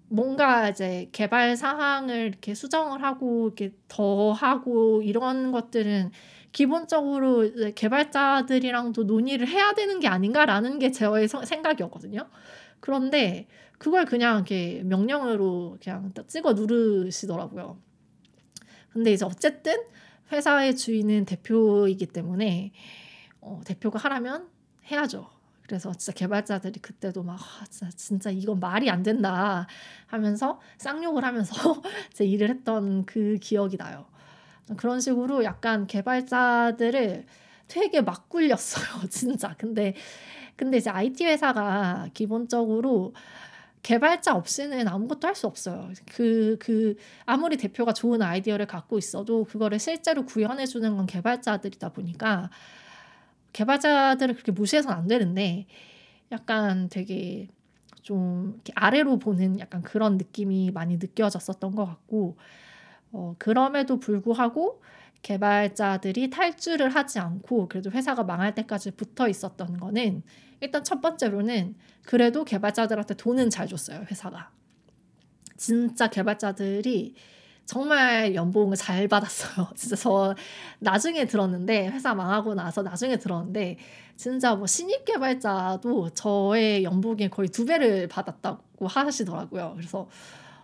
뭔가 0.09 0.71
이제 0.71 1.09
개발 1.12 1.57
사항을 1.57 2.27
이렇게 2.27 2.55
수정을 2.55 3.03
하고 3.03 3.47
이렇게 3.47 3.75
더 3.88 4.33
하고 4.33 5.03
이런 5.03 5.53
것들은 5.53 6.11
기본적으로 6.50 7.50
개발자들이랑도 7.75 9.05
논의를 9.05 9.47
해야 9.47 9.75
되는 9.75 10.00
게 10.00 10.09
아닌가라는 10.09 10.79
게 10.79 10.91
저의 10.91 11.29
생각이었거든요. 11.29 12.27
그런데 12.81 13.47
그걸 13.77 14.07
그냥 14.07 14.37
이렇게 14.37 14.83
명령으로 14.85 15.77
그냥 15.83 16.12
찍어 16.27 16.55
누르시더라고요. 16.55 17.79
근데 18.93 19.12
이제 19.12 19.25
어쨌든 19.25 19.77
회사의 20.33 20.77
주인은 20.77 21.27
대표이기 21.27 22.07
때문에 22.07 22.73
어, 23.49 23.61
대표가 23.64 23.99
하라면 24.00 24.49
해야죠. 24.90 25.28
그래서 25.67 25.93
진짜 25.93 26.12
개발자들이 26.12 26.81
그때도 26.81 27.23
막 27.23 27.38
아, 27.40 27.64
진짜, 27.67 27.90
진짜 27.97 28.31
이건 28.31 28.59
말이 28.61 28.90
안 28.90 29.02
된다 29.02 29.67
하면서 30.07 30.61
쌍욕을 30.78 31.25
하면서 31.25 31.52
제 32.12 32.25
일을 32.25 32.49
했던 32.50 33.05
그 33.05 33.37
기억이 33.40 33.76
나요. 33.76 34.07
그런 34.76 35.00
식으로 35.00 35.45
약간 35.45 35.87
개발자들을 35.87 37.26
되게 37.69 38.00
막 38.00 38.28
굴렸어요, 38.28 39.09
진짜. 39.11 39.55
근데 39.59 39.95
근데 40.57 40.78
이제 40.78 40.90
IT 40.90 41.25
회사가 41.25 42.09
기본적으로 42.14 43.14
개발자 43.83 44.35
없이는 44.35 44.88
아무것도 44.88 45.28
할 45.28 45.35
수 45.35 45.47
없어요. 45.47 45.90
그, 46.07 46.57
그, 46.61 46.97
아무리 47.26 47.57
대표가 47.57 47.92
좋은 47.92 48.20
아이디어를 48.22 48.66
갖고 48.66 48.99
있어도 48.99 49.44
그거를 49.44 49.79
실제로 49.79 50.25
구현해 50.27 50.66
주는 50.66 50.96
건 50.96 51.07
개발자들이다 51.07 51.90
보니까 51.90 52.51
개발자들을 53.52 54.34
그렇게 54.34 54.52
무시해서는 54.52 54.96
안 54.96 55.06
되는데 55.06 55.66
약간 56.32 56.88
되게 56.88 57.48
좀 58.02 58.61
아래로 58.74 59.18
보는 59.18 59.61
약간 59.61 59.82
그런 59.82 60.16
느낌이 60.16 60.70
많이 60.70 60.96
느껴졌었던 60.96 61.74
것 61.74 61.84
같고 61.84 62.37
어, 63.12 63.34
그럼에도 63.38 63.98
불구하고 63.98 64.82
개발자들이 65.22 66.30
탈주를 66.30 66.90
하지 66.90 67.18
않고 67.18 67.68
그래도 67.68 67.90
회사가 67.90 68.22
망할 68.24 68.54
때까지 68.54 68.92
붙어 68.92 69.28
있었던 69.28 69.78
거는 69.78 70.22
일단 70.61 70.84
첫 70.84 71.00
번째로는 71.00 71.74
그래도 72.04 72.44
개발자들한테 72.44 73.14
돈은 73.14 73.50
잘 73.50 73.66
줬어요 73.66 74.04
회사가. 74.11 74.50
진짜 75.56 76.08
개발자들이 76.08 77.14
정말 77.68 78.35
연봉을 78.35 78.78
잘 78.78 79.07
받았어요. 79.09 79.68
진짜 79.76 79.94
저 79.94 80.35
나중에 80.78 81.26
들었는데 81.26 81.88
회사 81.88 82.14
망하고 82.14 82.54
나서 82.54 82.83
나중에 82.83 83.18
들었는데 83.18 83.76
진짜 84.16 84.54
뭐 84.54 84.66
신입 84.66 85.04
개발자도 85.04 86.09
저의 86.14 86.83
연봉의 86.83 87.28
거의 87.28 87.50
두 87.50 87.66
배를 87.66 88.09
받았다고 88.09 88.87
하시더라고요. 88.87 89.74
그래서 89.76 90.09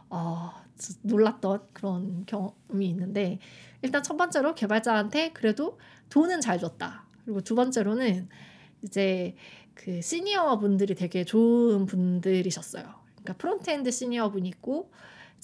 아 0.08 0.64
놀랐던 1.02 1.60
그런 1.74 2.24
경험이 2.24 2.88
있는데 2.88 3.38
일단 3.82 4.02
첫 4.02 4.16
번째로 4.16 4.54
개발자한테 4.54 5.32
그래도 5.34 5.78
돈은 6.08 6.40
잘 6.40 6.58
줬다. 6.58 7.04
그리고 7.26 7.42
두 7.42 7.54
번째로는 7.54 8.30
이제 8.82 9.36
그 9.74 10.00
시니어 10.00 10.58
분들이 10.58 10.94
되게 10.94 11.24
좋은 11.24 11.84
분들이셨어요. 11.84 12.82
그러니까 12.82 13.34
프론트엔드 13.34 13.90
시니어 13.90 14.30
분이 14.30 14.48
있고 14.48 14.90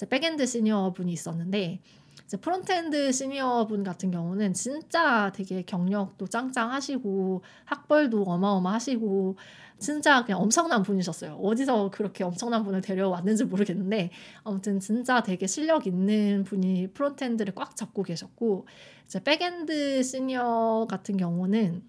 이제 0.01 0.09
백엔드 0.09 0.47
시니어 0.47 0.95
분이 0.95 1.13
있었는데 1.13 1.79
이제 2.25 2.39
프론트엔드 2.39 3.13
시니어 3.13 3.67
분 3.67 3.85
같은 3.85 4.11
경우는 4.11 4.55
진짜 4.55 5.31
되게 5.35 5.61
경력도 5.61 6.27
짱짱하시고 6.27 7.43
학벌도 7.67 8.23
어마어마하시고 8.23 9.37
진짜 9.79 10.25
그냥 10.25 10.41
엄청난 10.41 10.83
분이셨어요. 10.83 11.35
어디서 11.35 11.91
그렇게 11.91 12.25
엄청난 12.25 12.65
분을 12.65 12.81
데려왔는지 12.81 13.45
모르겠는데 13.45 14.11
아무튼 14.43 14.81
진짜 14.81 15.23
되게 15.23 15.47
실력 15.47 15.87
있는 15.87 16.45
분이 16.45 16.93
프론트엔드를 16.95 17.55
꽉 17.55 17.77
잡고 17.77 18.03
계셨고 18.03 18.67
이제 19.05 19.23
백엔드 19.23 20.03
시니어 20.03 20.87
같은 20.89 21.19
경우는 21.19 21.83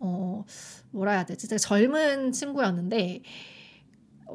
어 0.00 0.44
뭐라 0.90 1.12
해야 1.12 1.26
되지? 1.26 1.46
되게 1.46 1.58
젊은 1.58 2.32
친구였는데 2.32 3.22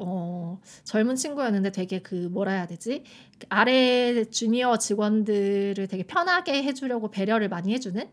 어, 0.00 0.60
젊은 0.84 1.16
친구였는데 1.16 1.72
되게 1.72 2.00
그 2.00 2.14
뭐라 2.14 2.52
해야 2.52 2.66
되지? 2.66 3.04
아래 3.48 4.24
주니어 4.24 4.78
직원들을 4.78 5.86
되게 5.88 6.02
편하게 6.02 6.62
해주려고 6.62 7.10
배려를 7.10 7.48
많이 7.48 7.72
해주는 7.72 8.08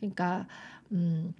그러니까 0.00 0.46
음 0.92 1.34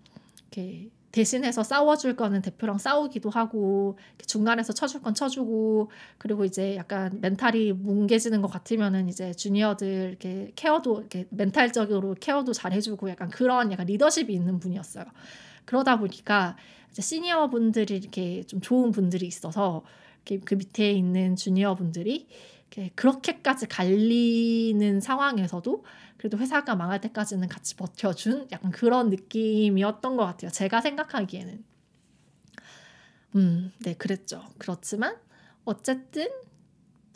이렇게 0.53 0.91
대신해서 1.17 1.63
싸워줄 1.63 2.15
거는 2.15 2.43
대표랑 2.43 2.77
싸우기도 2.77 3.31
하고 3.31 3.99
중간에서 4.27 4.75
쳐줄 4.75 5.01
건 5.01 5.15
쳐주고 5.15 5.91
그리고 6.19 6.45
이제 6.45 6.77
약간 6.77 7.19
멘탈이 7.23 7.73
뭉개지는 7.73 8.43
것 8.43 8.49
같으면은 8.49 9.09
이제 9.09 9.33
주니어들 9.33 10.09
이렇게 10.11 10.53
케어도 10.57 11.01
이렇게 11.01 11.27
멘탈적으로 11.31 12.15
케어도 12.21 12.53
잘 12.53 12.73
해주고 12.73 13.09
약간 13.09 13.31
그런 13.31 13.73
약간 13.73 13.87
리더십이 13.87 14.31
있는 14.31 14.59
분이었어요. 14.59 15.07
그러다 15.67 15.99
보니까 15.99 16.57
시니어 16.93 17.51
분들이 17.51 17.97
이렇게 17.97 18.43
좀 18.45 18.63
좋은 18.63 18.91
분들이 18.91 19.27
있어서 19.27 19.85
이렇게 20.25 20.43
그 20.43 20.55
밑에 20.55 20.91
있는 20.93 21.37
주니어 21.37 21.75
분들이 21.75 22.27
그렇게까지 22.95 23.67
갈리는 23.67 25.01
상황에서도 25.01 25.85
그래도 26.17 26.39
회사가 26.39 26.75
망할 26.75 27.01
때까지는 27.01 27.49
같이 27.49 27.77
버텨준 27.77 28.49
약간 28.53 28.71
그런 28.71 29.11
느낌이었던 29.11 30.17
것 30.17 30.25
같아요. 30.25 30.51
제가 30.51 30.81
생각하기에는. 30.81 31.65
음, 33.37 33.73
네, 33.81 33.95
그랬죠. 33.95 34.45
그렇지만 34.59 35.17
어쨌든 35.65 36.29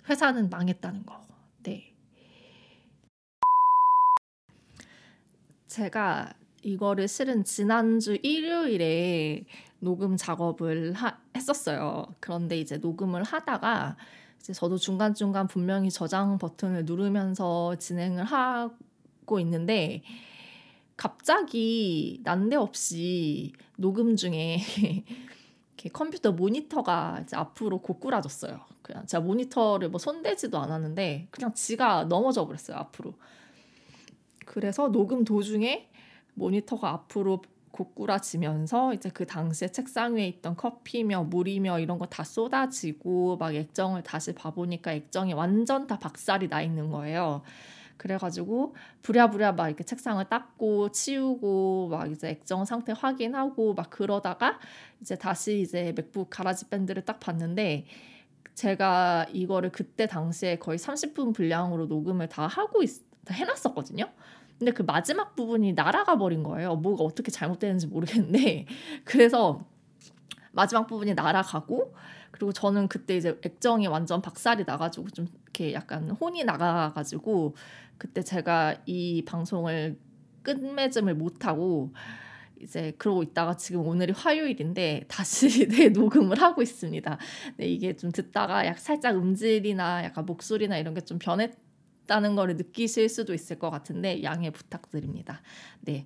회사는 0.09 0.51
망했다는 0.51 1.07
거. 1.07 1.27
네. 1.63 1.95
제가 5.67 6.35
이거를 6.62 7.09
실은 7.09 7.44
지난주 7.44 8.16
일요일에 8.23 9.44
녹음 9.79 10.16
작업을 10.16 10.92
하, 10.92 11.18
했었어요. 11.35 12.07
그런데 12.20 12.59
이제 12.59 12.77
녹음을 12.77 13.23
하다가 13.23 13.96
이제 14.40 14.53
저도 14.53 14.77
중간중간 14.77 15.46
분명히 15.46 15.90
저장 15.90 16.38
버튼을 16.38 16.85
누르면서 16.85 17.77
진행을 17.77 18.25
하, 18.25 18.70
듣고 19.31 19.38
있는데 19.38 20.03
갑자기 20.96 22.20
난데없이 22.25 23.53
녹음 23.77 24.16
중에 24.16 24.59
컴퓨터 25.94 26.33
모니터가 26.33 27.20
이제 27.23 27.37
앞으로 27.37 27.81
고꾸라졌어요. 27.81 28.61
그냥 28.83 29.07
제가 29.07 29.23
모니터를 29.23 29.88
뭐 29.88 29.99
손대지도 29.99 30.59
않았는데 30.59 31.29
그냥 31.31 31.55
지가 31.55 32.05
넘어져 32.05 32.44
버렸어요 32.44 32.77
앞으로. 32.77 33.14
그래서 34.44 34.90
녹음 34.90 35.25
도중에 35.25 35.89
모니터가 36.35 36.90
앞으로 36.90 37.43
고꾸라지면서 37.73 38.95
이제 38.95 39.11
그 39.11 39.27
당시에 39.27 39.69
책상 39.69 40.16
위에 40.16 40.27
있던 40.29 40.57
커피며 40.57 41.25
물이며 41.25 41.79
이런 41.81 41.99
거 41.99 42.07
다 42.07 42.25
쏟아지고 42.25 43.37
막 43.37 43.55
액정을 43.55 44.03
다시 44.03 44.35
봐보니까 44.35 44.93
액정이 44.93 45.33
완전 45.35 45.87
다 45.87 45.99
박살이 45.99 46.49
나 46.49 46.62
있는 46.62 46.90
거예요. 46.90 47.43
그래가지고 47.97 48.75
부랴부랴 49.03 49.53
막 49.53 49.69
이렇게 49.69 49.85
책상을 49.85 50.25
닦고 50.25 50.90
치우고 50.90 51.88
막 51.90 52.11
이제 52.11 52.31
액정 52.31 52.64
상태 52.64 52.93
확인하고 52.97 53.75
막 53.75 53.90
그러다가 53.90 54.59
이제 55.01 55.16
다시 55.16 55.61
이제 55.61 55.93
맥북 55.95 56.31
가라지 56.31 56.69
밴드를 56.71 57.05
딱 57.05 57.21
봤는데 57.21 57.85
제가 58.55 59.27
이거를 59.33 59.71
그때 59.71 60.07
당시에 60.07 60.57
거의 60.59 60.79
30분 60.79 61.35
분량으로 61.35 61.87
녹음을 61.87 62.29
다 62.29 62.47
하고 62.47 62.83
있, 62.83 62.90
다 63.25 63.35
해놨었거든요. 63.35 64.11
근데 64.61 64.73
그 64.73 64.83
마지막 64.83 65.35
부분이 65.37 65.73
날아가 65.73 66.18
버린 66.18 66.42
거예요. 66.42 66.77
뭐가 66.77 67.03
어떻게 67.03 67.31
잘못되는지 67.31 67.87
모르겠는데 67.87 68.66
그래서 69.05 69.66
마지막 70.53 70.87
부분이 70.87 71.14
날아가고 71.14 71.94
그리고 72.31 72.53
저는 72.53 72.88
그때 72.88 73.16
이제 73.16 73.40
액정이 73.42 73.87
완전 73.87 74.20
박살이 74.20 74.64
나가지고 74.66 75.09
좀 75.11 75.27
이렇게 75.44 75.73
약간 75.73 76.11
혼이 76.11 76.44
나가가지고 76.44 77.57
그때 77.96 78.23
제가 78.23 78.77
이 78.85 79.25
방송을 79.25 79.99
끝맺음을 80.42 81.14
못하고 81.14 81.94
이제 82.61 82.92
그러고 82.99 83.23
있다가 83.23 83.57
지금 83.57 83.87
오늘이 83.87 84.12
화요일인데 84.12 85.07
다시 85.09 85.68
네, 85.68 85.88
녹음을 85.88 86.38
하고 86.38 86.61
있습니다. 86.61 87.16
네, 87.57 87.66
이게 87.66 87.96
좀 87.96 88.12
듣다가 88.12 88.66
약 88.66 88.79
살짝 88.79 89.16
음질이나 89.16 90.05
약간 90.05 90.27
목소리나 90.27 90.77
이런 90.77 90.92
게 90.92 91.01
좀 91.01 91.18
변했 91.18 91.69
다는 92.11 92.35
거를 92.35 92.57
느끼실 92.57 93.09
수도 93.09 93.33
있을 93.35 93.61
것 93.61 93.70
같은데 93.70 94.25
양해 94.25 94.51
부탁드립니다. 94.51 95.40
네. 95.81 96.05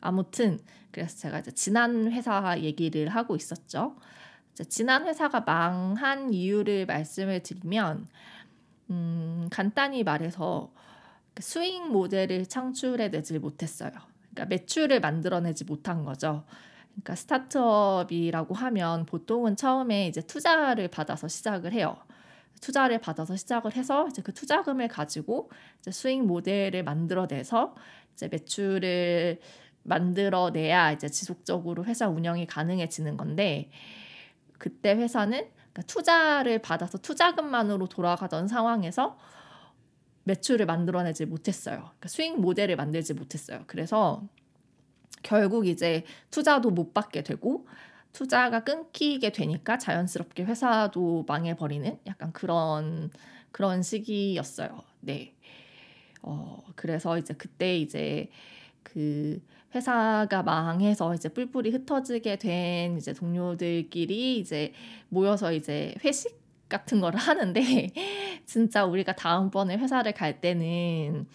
아무튼 0.00 0.58
그래서 0.90 1.16
제가 1.16 1.38
이제 1.38 1.52
지난 1.52 2.10
회사 2.10 2.58
얘기를 2.58 3.08
하고 3.08 3.36
있었죠. 3.36 3.94
지난 4.68 5.06
회사가 5.06 5.42
망한 5.42 6.34
이유를 6.34 6.86
말씀을 6.86 7.44
드리면 7.44 8.08
음, 8.90 9.48
간단히 9.52 10.02
말해서 10.02 10.72
그 11.34 11.42
수익 11.44 11.88
모델을 11.88 12.46
창출해내지 12.46 13.38
못했어요. 13.38 13.92
그러니까 14.32 14.46
매출을 14.46 14.98
만들어내지 14.98 15.66
못한 15.66 16.04
거죠. 16.04 16.42
그러니까 16.94 17.14
스타트업이라고 17.14 18.54
하면 18.56 19.06
보통은 19.06 19.54
처음에 19.54 20.08
이제 20.08 20.20
투자를 20.20 20.88
받아서 20.88 21.28
시작을 21.28 21.72
해요. 21.72 21.96
투자를 22.64 22.98
받아서 22.98 23.36
시작을 23.36 23.76
해서 23.76 24.08
이제 24.08 24.22
그 24.22 24.32
투자금을 24.32 24.88
가지고 24.88 25.50
이제 25.80 25.90
수익 25.90 26.24
모델을 26.24 26.82
만들어내서 26.82 27.74
이제 28.14 28.28
매출을 28.28 29.38
만들어내야 29.82 30.92
이제 30.92 31.10
지속적으로 31.10 31.84
회사 31.84 32.08
운영이 32.08 32.46
가능해지는 32.46 33.18
건데 33.18 33.70
그때 34.56 34.94
회사는 34.94 35.40
그러니까 35.40 35.82
투자를 35.82 36.58
받아서 36.60 36.96
투자금만으로 36.96 37.86
돌아가던 37.88 38.48
상황에서 38.48 39.18
매출을 40.22 40.64
만들어내지 40.64 41.26
못했어요. 41.26 41.80
그러니까 41.80 42.08
수익 42.08 42.40
모델을 42.40 42.76
만들지 42.76 43.12
못했어요. 43.12 43.64
그래서 43.66 44.22
결국 45.22 45.66
이제 45.66 46.04
투자도 46.30 46.70
못 46.70 46.94
받게 46.94 47.24
되고 47.24 47.66
투자가 48.14 48.62
끊기게 48.62 49.32
되니까 49.32 49.76
자연스럽게 49.76 50.44
회사도 50.44 51.24
망해버리는 51.26 51.98
약간 52.06 52.32
그런 52.32 53.10
그런 53.50 53.82
시기였어요. 53.82 54.82
네. 55.00 55.34
어, 56.22 56.62
그래서 56.76 57.18
이제 57.18 57.34
그때 57.34 57.76
이제 57.76 58.30
그 58.84 59.42
회사가 59.74 60.44
망해서 60.44 61.12
이제 61.14 61.28
뿔뿔이 61.28 61.70
흩어지게 61.70 62.36
된 62.36 62.96
이제 62.96 63.12
동료들끼리 63.12 64.38
이제 64.38 64.72
모여서 65.08 65.52
이제 65.52 65.94
회식 66.04 66.38
같은 66.68 67.00
거를 67.00 67.18
하는데 67.18 67.60
진짜 68.46 68.84
우리가 68.84 69.16
다음번에 69.16 69.76
회사를 69.76 70.12
갈 70.12 70.40
때는 70.40 71.26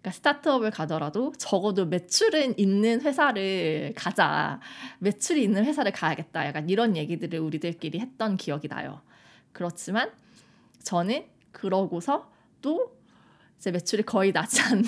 그러니까 0.00 0.10
스타트업을 0.12 0.70
가더라도 0.70 1.32
적어도 1.36 1.86
매출은 1.86 2.58
있는 2.58 3.02
회사를 3.02 3.92
가자. 3.94 4.60
매출이 4.98 5.42
있는 5.42 5.64
회사를 5.64 5.92
가야겠다. 5.92 6.46
약간 6.46 6.68
이런 6.70 6.96
얘기들을 6.96 7.38
우리들끼리 7.38 8.00
했던 8.00 8.36
기억이 8.36 8.68
나요. 8.68 9.02
그렇지만 9.52 10.10
저는 10.82 11.26
그러고서 11.52 12.30
또 12.62 12.98
이제 13.58 13.70
매출이 13.70 14.04
거의 14.04 14.32
나지 14.32 14.62
않는 14.72 14.84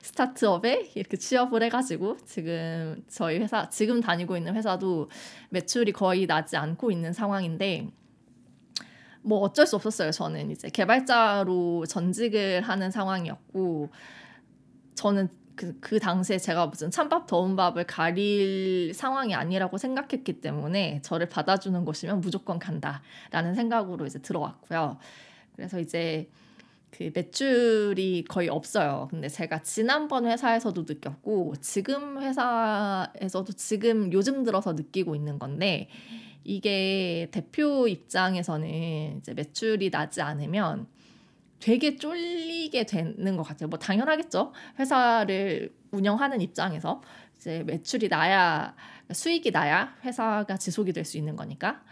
스타트업에 0.00 0.92
이렇게 0.94 1.18
취업을 1.18 1.62
해가지고 1.64 2.16
지금 2.24 3.04
저희 3.08 3.38
회사 3.38 3.68
지금 3.68 4.00
다니고 4.00 4.38
있는 4.38 4.56
회사도 4.56 5.10
매출이 5.50 5.92
거의 5.92 6.26
나지 6.26 6.56
않고 6.56 6.90
있는 6.90 7.12
상황인데 7.12 7.90
뭐 9.22 9.38
어쩔 9.40 9.66
수 9.66 9.76
없었어요. 9.76 10.10
저는 10.10 10.50
이제 10.50 10.68
개발자로 10.68 11.86
전직을 11.86 12.62
하는 12.62 12.90
상황이었고 12.90 13.88
저는 14.94 15.28
그, 15.54 15.78
그 15.80 15.98
당시에 15.98 16.38
제가 16.38 16.66
무슨 16.66 16.90
찬밥 16.90 17.26
더운 17.26 17.56
밥을 17.56 17.84
가릴 17.84 18.92
상황이 18.94 19.34
아니라고 19.34 19.78
생각했기 19.78 20.40
때문에 20.40 21.00
저를 21.02 21.28
받아주는 21.28 21.84
곳이면 21.84 22.20
무조건 22.20 22.58
간다라는 22.58 23.54
생각으로 23.54 24.06
이제 24.06 24.20
들어왔고요. 24.20 24.98
그래서 25.54 25.78
이제 25.78 26.28
그 26.90 27.10
매출이 27.14 28.24
거의 28.28 28.48
없어요. 28.48 29.08
근데 29.10 29.28
제가 29.28 29.62
지난번 29.62 30.26
회사에서도 30.26 30.84
느꼈고 30.86 31.54
지금 31.60 32.20
회사에서도 32.20 33.52
지금 33.54 34.12
요즘 34.12 34.44
들어서 34.44 34.72
느끼고 34.72 35.14
있는 35.14 35.38
건데 35.38 35.88
이게 36.44 37.28
대표 37.30 37.86
입장에서는 37.88 39.18
이제 39.18 39.34
매출이 39.34 39.90
나지 39.90 40.20
않으면 40.22 40.86
되게 41.60 41.96
쫄리게 41.96 42.86
되는 42.86 43.36
것 43.36 43.44
같아요. 43.44 43.68
뭐 43.68 43.78
당연하겠죠. 43.78 44.52
회사를 44.78 45.72
운영하는 45.92 46.40
입장에서 46.40 47.00
이제 47.36 47.62
매출이 47.64 48.08
나야 48.08 48.74
수익이 49.12 49.50
나야 49.50 49.96
회사가 50.04 50.56
지속이 50.56 50.92
될 50.92 51.04
수 51.04 51.18
있는 51.18 51.36
거니까. 51.36 51.82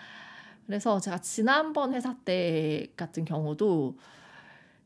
그래서 0.66 1.00
제가 1.00 1.18
지난번 1.20 1.94
회사 1.94 2.16
때 2.24 2.86
같은 2.96 3.24
경우도 3.24 3.98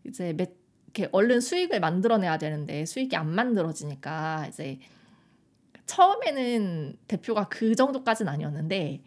이제 0.05 0.33
매, 0.33 0.47
이렇게 0.95 1.09
얼른 1.13 1.41
수익을 1.41 1.81
만들어내야 1.81 2.39
되는데 2.39 2.87
수익이 2.87 3.17
안 3.17 3.35
만들어지니까 3.35 4.47
이제 4.49 4.79
처음에는 5.87 6.97
대표가 7.09 7.49
그 7.49 7.75
정도까지는 7.75 8.33
아니었는데 8.33 9.03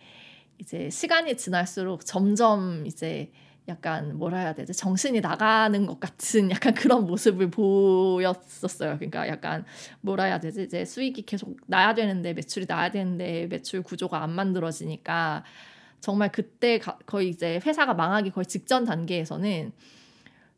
이제 0.60 0.90
시간이 0.90 1.38
지날수록 1.38 2.06
점점 2.06 2.86
이제 2.86 3.32
약간 3.68 4.18
뭐라 4.18 4.40
해야 4.40 4.54
되지 4.54 4.74
정신이 4.74 5.20
나가는 5.20 5.86
것 5.86 6.00
같은 6.00 6.50
약간 6.52 6.74
그런 6.74 7.06
모습을 7.06 7.50
보였었어요. 7.50 8.96
그러니까 8.96 9.28
약간 9.28 9.66
뭐라 10.02 10.26
해야 10.26 10.40
되지 10.40 10.64
이제 10.64 10.86
수익이 10.86 11.24
계속 11.24 11.58
나야 11.68 11.94
되는데 11.94 12.34
매출이 12.34 12.66
나야 12.68 12.90
되는데 12.92 13.48
매출 13.48 13.84
구조가 13.84 14.22
안 14.24 14.32
만들어지니까 14.32 15.44
정말 16.00 16.32
그때 16.32 16.80
거의 17.06 17.30
이제 17.30 17.60
회사가 17.66 17.94
망하기 17.94 18.32
거의 18.32 18.46
직전 18.46 18.86
단계에서는 18.86 19.74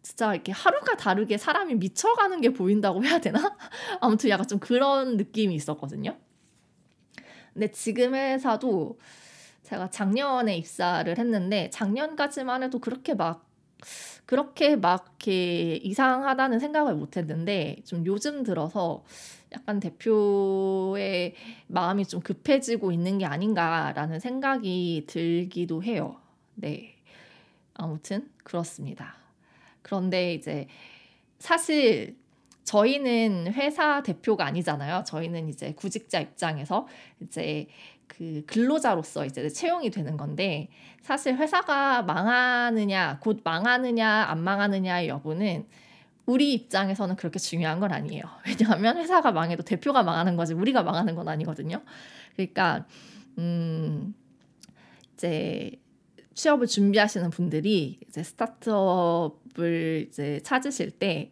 진짜 0.01 0.33
이렇게 0.33 0.51
하루가 0.51 0.95
다르게 0.95 1.38
사람이 1.38 1.75
미쳐가는 1.75 2.41
게 2.41 2.53
보인다고 2.53 3.03
해야 3.03 3.19
되나? 3.19 3.57
아무튼 4.01 4.29
약간 4.29 4.47
좀 4.47 4.59
그런 4.59 5.17
느낌이 5.17 5.53
있었거든요. 5.55 6.17
근데 7.53 7.71
지금 7.71 8.13
회사도 8.13 8.99
제가 9.69 9.91
작년에 9.91 10.58
입사를 10.58 11.15
했는데 11.15 11.69
작년까지만 11.69 12.63
해도 12.63 12.79
그렇게 12.79 13.13
막 13.13 13.45
그렇게 14.25 14.75
막 14.75 15.05
이렇게 15.10 15.75
이상하다는 15.75 16.60
생각을 16.60 16.95
못 16.95 17.17
했는데 17.17 17.77
좀 17.86 18.05
요즘 18.05 18.43
들어서 18.43 19.03
약간 19.53 19.79
대표의 19.79 21.36
마음이 21.67 22.05
좀 22.05 22.19
급해지고 22.21 22.91
있는 22.91 23.19
게 23.19 23.25
아닌가라는 23.25 24.19
생각이 24.19 25.05
들기도 25.08 25.84
해요. 25.84 26.19
네. 26.55 26.95
아무튼 27.75 28.29
그렇습니다. 28.43 29.15
그런데 29.82 30.34
이제 30.34 30.67
사실 31.38 32.17
저희는 32.63 33.53
회사 33.53 34.03
대표가 34.03 34.45
아니잖아요. 34.45 35.03
저희는 35.05 35.49
이제 35.49 35.73
구직자 35.73 36.19
입장에서 36.19 36.88
이제 37.21 37.67
그 38.09 38.43
근로자로서 38.45 39.25
이제 39.25 39.47
채용이 39.47 39.89
되는 39.91 40.17
건데 40.17 40.67
사실 41.01 41.37
회사가 41.37 42.01
망하느냐 42.01 43.19
곧 43.21 43.39
망하느냐 43.43 44.25
안 44.27 44.43
망하느냐의 44.43 45.07
여부는 45.07 45.65
우리 46.25 46.53
입장에서는 46.53 47.15
그렇게 47.15 47.39
중요한 47.39 47.79
건 47.79 47.93
아니에요. 47.93 48.23
왜냐하면 48.45 48.97
회사가 48.97 49.31
망해도 49.31 49.63
대표가 49.63 50.03
망하는 50.03 50.35
거지 50.35 50.53
우리가 50.53 50.83
망하는 50.83 51.15
건 51.15 51.27
아니거든요. 51.27 51.81
그러니까 52.35 52.85
음 53.37 54.13
이제 55.13 55.71
취업을 56.33 56.67
준비하시는 56.67 57.29
분들이 57.29 57.99
이제 58.07 58.23
스타트업을 58.23 60.07
이제 60.09 60.39
찾으실 60.43 60.91
때 60.91 61.31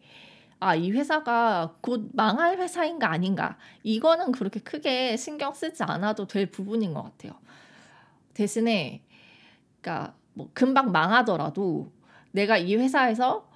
아, 0.59 0.75
이 0.75 0.91
회사가 0.91 1.75
곧 1.81 2.09
망할 2.13 2.57
회사인가 2.57 3.11
아닌가. 3.11 3.57
이거는 3.83 4.31
그렇게 4.31 4.59
크게 4.59 5.15
신경 5.17 5.53
쓰지 5.53 5.83
않아도 5.83 6.25
될 6.27 6.47
부분인 6.47 6.93
것 6.93 7.03
같아요. 7.03 7.33
대신에, 8.33 9.03
그러니까 9.81 10.15
뭐 10.33 10.49
금방 10.53 10.91
망하더라도 10.91 11.91
내가 12.31 12.57
이 12.57 12.75
회사에서 12.75 13.47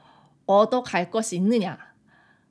얻어갈 0.46 1.10
것이 1.10 1.36
있느냐. 1.38 1.78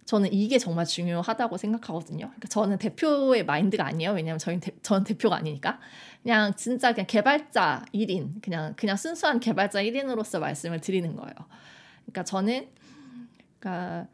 저는 0.05 0.33
이게 0.33 0.59
정말 0.59 0.87
중요하다고 0.87 1.57
생각하거든요. 1.57 2.27
그러니까 2.27 2.49
저는 2.49 2.79
대표의 2.79 3.45
마인드가 3.45 3.87
아니에요. 3.87 4.13
왜냐하면 4.13 4.39
저희 4.39 4.59
대, 4.59 4.73
저는 4.83 5.05
대표가 5.05 5.37
아니니까. 5.37 5.79
그냥 6.23 6.55
진짜 6.57 6.93
그냥 6.93 7.07
개발자 7.07 7.85
1인, 7.95 8.43
그냥 8.43 8.75
그냥 8.77 8.97
순수한 8.97 9.39
개발자 9.39 9.83
1인으로서 9.83 10.41
말씀을 10.41 10.81
드리는 10.81 11.15
거예요. 11.15 11.35
그러니까 12.03 12.25
저는 12.25 12.69
그러니까 13.61 14.09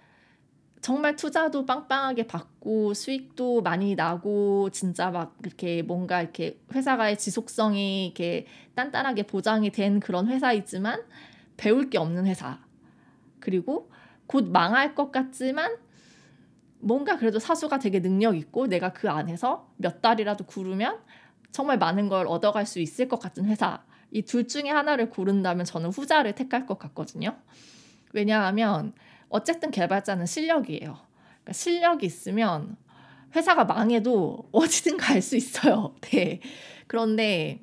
정말 0.80 1.16
투자도 1.16 1.66
빵빵하게 1.66 2.26
받고 2.26 2.94
수익도 2.94 3.62
많이 3.62 3.94
나고 3.94 4.70
진짜 4.70 5.10
막 5.10 5.36
이렇게 5.42 5.82
뭔가 5.82 6.22
이렇게 6.22 6.60
회사가의 6.74 7.18
지속성이 7.18 8.06
이렇게 8.06 8.46
단단하게 8.74 9.24
보장이 9.24 9.70
된 9.70 10.00
그런 10.00 10.28
회사이지만 10.28 11.02
배울 11.56 11.90
게 11.90 11.98
없는 11.98 12.26
회사. 12.26 12.60
그리고 13.40 13.90
곧 14.26 14.48
망할 14.50 14.94
것 14.94 15.10
같지만 15.10 15.76
뭔가 16.78 17.16
그래도 17.16 17.38
사수가 17.38 17.78
되게 17.78 18.00
능력 18.00 18.36
있고 18.36 18.66
내가 18.66 18.92
그 18.92 19.10
안에서 19.10 19.72
몇 19.76 20.02
달이라도 20.02 20.44
구르면 20.44 20.98
정말 21.50 21.78
많은 21.78 22.08
걸 22.08 22.26
얻어갈 22.28 22.66
수 22.66 22.80
있을 22.80 23.08
것 23.08 23.18
같은 23.18 23.46
회사. 23.46 23.82
이 24.12 24.22
둘 24.22 24.46
중에 24.46 24.70
하나를 24.70 25.10
고른다면 25.10 25.64
저는 25.64 25.90
후자를 25.90 26.34
택할 26.34 26.66
것 26.66 26.78
같거든요. 26.78 27.36
왜냐하면 28.12 28.92
어쨌든 29.28 29.70
개발자는 29.70 30.26
실력이에요. 30.26 30.96
그러니까 31.42 31.52
실력이 31.52 32.06
있으면 32.06 32.76
회사가 33.34 33.64
망해도 33.64 34.48
어디든 34.52 34.96
갈 34.96 35.22
수 35.22 35.36
있어요. 35.36 35.94
네. 36.02 36.40
그런데 36.86 37.60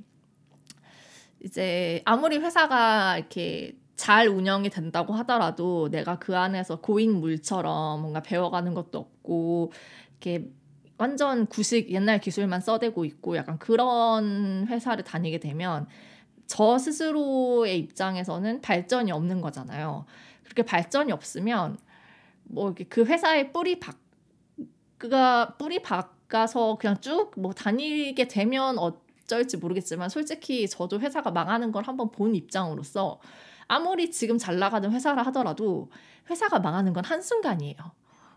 이제 1.43 2.01
아무리 2.05 2.37
회사가 2.37 3.17
이렇게 3.17 3.75
잘 3.95 4.27
운영이 4.27 4.69
된다고 4.69 5.13
하더라도 5.13 5.89
내가 5.89 6.17
그 6.19 6.35
안에서 6.37 6.79
고인물처럼 6.81 8.01
뭔가 8.01 8.21
배워가는 8.21 8.73
것도 8.73 8.97
없고 8.99 9.71
이렇게 10.11 10.49
완전 10.97 11.45
구식 11.47 11.91
옛날 11.91 12.19
기술만 12.19 12.61
써대고 12.61 13.05
있고 13.05 13.35
약간 13.37 13.59
그런 13.59 14.67
회사를 14.69 15.03
다니게 15.03 15.39
되면 15.39 15.87
저 16.47 16.77
스스로의 16.77 17.79
입장에서는 17.79 18.61
발전이 18.61 19.11
없는 19.11 19.41
거잖아요. 19.41 20.05
그렇게 20.53 20.63
발전이 20.63 21.11
없으면 21.11 21.77
뭐 22.43 22.75
그 22.89 23.05
회사의 23.05 23.51
뿌리 23.51 23.79
박 23.79 23.97
그가 24.97 25.55
뿌리 25.57 25.81
박가서 25.81 26.77
그냥 26.79 26.99
쭉 27.01 27.33
뭐 27.37 27.53
다니게 27.53 28.27
되면 28.27 28.77
어쩔지 28.77 29.57
모르겠지만 29.57 30.09
솔직히 30.09 30.67
저도 30.67 30.99
회사가 30.99 31.31
망하는 31.31 31.71
걸 31.71 31.83
한번 31.83 32.11
본 32.11 32.35
입장으로서 32.35 33.19
아무리 33.67 34.11
지금 34.11 34.37
잘 34.37 34.59
나가는 34.59 34.91
회사라 34.91 35.23
하더라도 35.23 35.89
회사가 36.29 36.59
망하는 36.59 36.93
건 36.93 37.03
한순간이에요. 37.05 37.77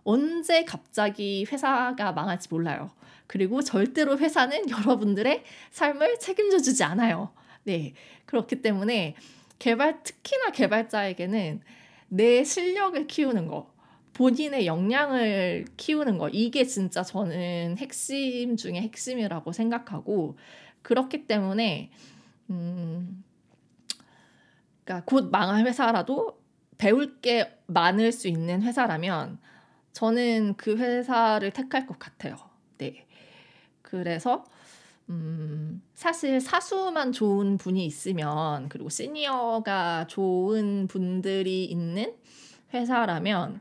언제 0.04 0.64
갑자기 0.64 1.44
회사가 1.50 2.12
망할지 2.12 2.48
몰라요. 2.50 2.90
그리고 3.26 3.60
절대로 3.60 4.16
회사는 4.18 4.70
여러분들의 4.70 5.42
삶을 5.72 6.18
책임져 6.20 6.58
주지 6.58 6.84
않아요. 6.84 7.32
네. 7.64 7.94
그렇기 8.24 8.62
때문에 8.62 9.16
개발, 9.58 10.02
특히나 10.02 10.50
개발자에게는 10.50 11.60
내 12.08 12.44
실력을 12.44 13.06
키우는 13.06 13.46
거, 13.46 13.74
본인의 14.12 14.66
역량을 14.66 15.66
키우는 15.76 16.18
거, 16.18 16.28
이게 16.28 16.64
진짜 16.64 17.02
저는 17.02 17.76
핵심 17.78 18.56
중에 18.56 18.80
핵심이라고 18.80 19.52
생각하고, 19.52 20.38
그렇기 20.82 21.26
때문에, 21.26 21.90
음, 22.50 23.24
그러니까 24.84 25.04
곧 25.04 25.30
망할 25.30 25.66
회사라도 25.66 26.40
배울 26.78 27.20
게 27.20 27.58
많을 27.66 28.12
수 28.12 28.28
있는 28.28 28.62
회사라면, 28.62 29.38
저는 29.92 30.54
그 30.56 30.76
회사를 30.76 31.50
택할 31.50 31.86
것 31.86 31.98
같아요. 31.98 32.36
네. 32.78 33.06
그래서, 33.82 34.44
음, 35.08 35.82
사실 35.94 36.40
사수만 36.40 37.12
좋은 37.12 37.58
분이 37.58 37.84
있으면 37.86 38.68
그리고 38.68 38.88
시니어가 38.88 40.06
좋은 40.08 40.88
분들이 40.88 41.64
있는 41.64 42.14
회사라면 42.74 43.60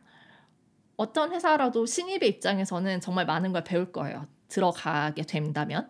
어떤 0.97 1.33
회사라도 1.33 1.85
신입의 1.85 2.29
입장에서는 2.29 3.01
정말 3.01 3.25
많은 3.25 3.51
걸 3.51 3.63
배울 3.63 3.91
거예요. 3.91 4.27
들어가게 4.47 5.23
된다면. 5.23 5.89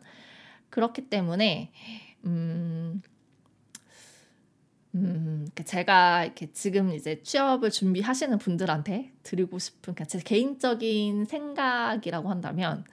그렇기 0.70 1.10
때문에 1.10 1.72
음, 2.26 3.02
음, 4.96 5.48
제가 5.64 6.26
이렇게 6.26 6.52
지금 6.52 6.94
이제 6.94 7.22
취업을 7.22 7.70
준비하시는 7.70 8.38
분들한테 8.38 9.12
드리고 9.24 9.60
싶은 9.60 9.94
그러니까 9.94 10.06
제 10.06 10.20
개인적인 10.20 11.26
생각이라고 11.26 12.30
한다면 12.30 12.84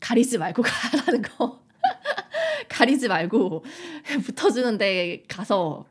가리지 0.00 0.38
말고 0.38 0.62
가라는 0.62 1.22
거. 1.22 1.65
가리지 2.68 3.08
말고 3.08 3.64
붙어주는 4.24 4.78
데 4.78 5.22
가서 5.28 5.86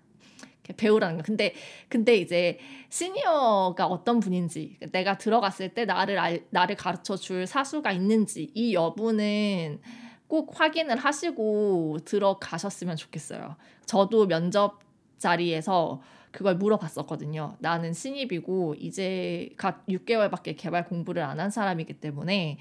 배우라는 0.78 1.18
거. 1.18 1.24
근데 1.24 1.54
근데 1.90 2.16
이제 2.16 2.58
시니어가 2.90 3.86
어떤 3.86 4.20
분인지 4.20 4.78
내가 4.92 5.18
들어갔을 5.18 5.74
때 5.74 5.86
나를 5.86 6.18
알, 6.18 6.46
나를 6.50 6.76
가르쳐 6.76 7.16
줄 7.16 7.46
사수가 7.46 7.92
있는지 7.92 8.50
이 8.56 8.74
여부는 8.74 9.80
꼭 10.28 10.60
확인을 10.60 10.98
하시고 10.98 12.00
들어가셨으면 12.06 12.96
좋겠어요. 12.96 13.56
저도 13.86 14.26
면접 14.26 14.80
자리에서 15.20 16.02
그걸 16.32 16.56
물어봤었거든요. 16.56 17.56
나는 17.60 17.94
신입이고 17.94 18.76
이제 18.80 19.50
갓 19.56 19.86
6개월밖에 19.88 20.58
개발 20.58 20.86
공부를 20.86 21.22
안 21.24 21.40
한 21.40 21.52
사람이기 21.52 21.94
때문에 21.94 22.58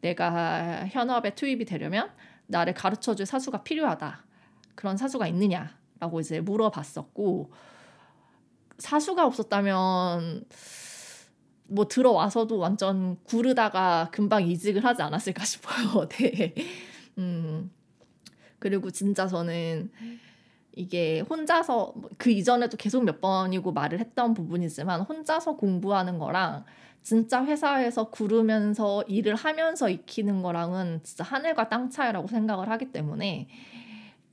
내가 0.00 0.86
현업에 0.88 1.34
투입이 1.34 1.64
되려면 1.64 2.10
나를 2.46 2.74
가르쳐 2.74 3.14
줄 3.14 3.26
사수가 3.26 3.62
필요하다. 3.62 4.24
그런 4.74 4.96
사수가 4.96 5.26
있느냐라고 5.28 6.20
이제 6.20 6.40
물어봤었고 6.40 7.50
사수가 8.78 9.24
없었다면 9.26 10.44
뭐 11.68 11.88
들어와서도 11.88 12.58
완전 12.58 13.16
구르다가 13.24 14.08
금방 14.12 14.46
이직을 14.46 14.84
하지 14.84 15.02
않았을까 15.02 15.44
싶어요. 15.46 16.08
네. 16.08 16.54
음. 17.18 17.70
그리고 18.58 18.90
진짜 18.90 19.26
저는 19.26 19.90
이게 20.76 21.20
혼자서 21.20 21.94
그 22.18 22.30
이전에도 22.30 22.76
계속 22.76 23.02
몇 23.02 23.20
번이고 23.20 23.72
말을 23.72 23.98
했던 23.98 24.34
부분이지만 24.34 25.00
혼자서 25.00 25.56
공부하는 25.56 26.18
거랑 26.18 26.64
진짜 27.02 27.44
회사에서 27.44 28.10
구르면서 28.10 29.02
일을 29.08 29.34
하면서 29.36 29.88
익히는 29.88 30.42
거랑은 30.42 31.00
진짜 31.02 31.24
하늘과 31.24 31.70
땅 31.70 31.88
차이라고 31.88 32.28
생각을 32.28 32.68
하기 32.68 32.92
때문에 32.92 33.48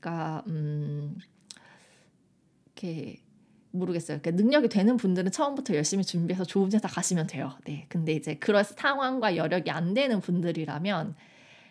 그러니까 0.01 0.43
음 0.47 1.17
이렇게 2.65 3.21
모르겠어요. 3.71 4.19
그러니까 4.21 4.43
능력이 4.43 4.67
되는 4.67 4.97
분들은 4.97 5.31
처음부터 5.31 5.75
열심히 5.75 6.03
준비해서 6.03 6.43
좋은 6.43 6.73
회사 6.73 6.89
가시면 6.89 7.27
돼요. 7.27 7.53
네. 7.63 7.85
근데 7.87 8.11
이제 8.11 8.35
그럴 8.35 8.65
상황과 8.65 9.37
여력이 9.37 9.71
안 9.71 9.93
되는 9.93 10.19
분들이라면 10.19 11.15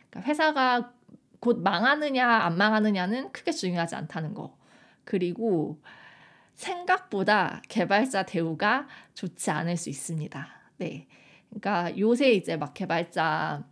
그러니까 0.08 0.30
회사가 0.30 0.92
곧 1.40 1.61
망하느냐 1.61 2.26
안 2.26 2.56
망하느냐는 2.56 3.32
크게 3.32 3.52
중요하지 3.52 3.96
않다는 3.96 4.32
거. 4.32 4.62
그리고 5.04 5.80
생각보다 6.54 7.62
개발자 7.68 8.24
대우가 8.24 8.86
좋지 9.14 9.50
않을 9.50 9.76
수 9.76 9.90
있습니다. 9.90 10.48
네. 10.78 11.06
그러니까 11.48 11.98
요새 11.98 12.32
이제 12.32 12.56
막 12.56 12.72
개발자 12.74 13.64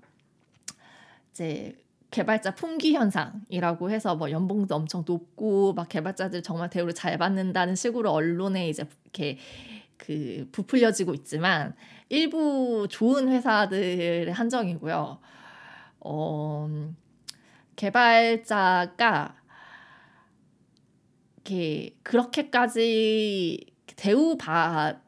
이제 1.30 1.76
개발자 2.10 2.54
품귀 2.54 2.94
현상이라고 2.94 3.90
해서 3.90 4.16
뭐 4.16 4.30
연봉도 4.30 4.74
엄청 4.74 5.04
높고 5.06 5.74
막 5.74 5.88
개발자들 5.88 6.42
정말 6.42 6.68
대우를 6.68 6.92
잘 6.92 7.16
받는다는 7.18 7.76
식으로 7.76 8.10
언론에 8.10 8.68
이제 8.68 8.84
이렇게 9.04 9.38
그 9.96 10.48
부풀려지고 10.50 11.14
있지만 11.14 11.74
일부 12.08 12.88
좋은 12.90 13.28
회사들의 13.28 14.32
한정이고요. 14.32 15.20
어, 16.00 16.92
개발자가 17.76 19.39
이렇게 21.50 21.96
그렇게까지 22.04 23.66
대우받 23.96 25.02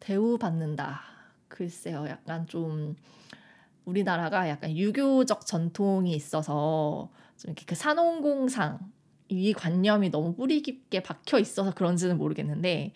대우받는다. 0.00 1.00
글쎄요, 1.46 2.06
약간 2.08 2.46
좀 2.48 2.96
우리나라가 3.84 4.48
약간 4.48 4.76
유교적 4.76 5.46
전통이 5.46 6.12
있어서 6.12 7.08
좀 7.36 7.50
이렇게 7.50 7.64
그 7.66 7.76
산업공상 7.76 8.80
이 9.28 9.52
관념이 9.52 10.10
너무 10.10 10.34
뿌리 10.34 10.60
깊게 10.60 11.02
박혀 11.04 11.38
있어서 11.38 11.72
그런지는 11.72 12.18
모르겠는데 12.18 12.92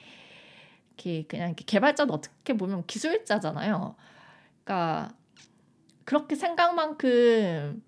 이렇게 0.88 1.24
그냥 1.28 1.50
이렇게 1.50 1.64
개발자도 1.64 2.12
어떻게 2.12 2.57
보면 2.57 2.87
기술자잖아요. 2.87 3.94
그러니까 4.64 5.14
그렇게 6.05 6.35
생각만큼 6.35 7.85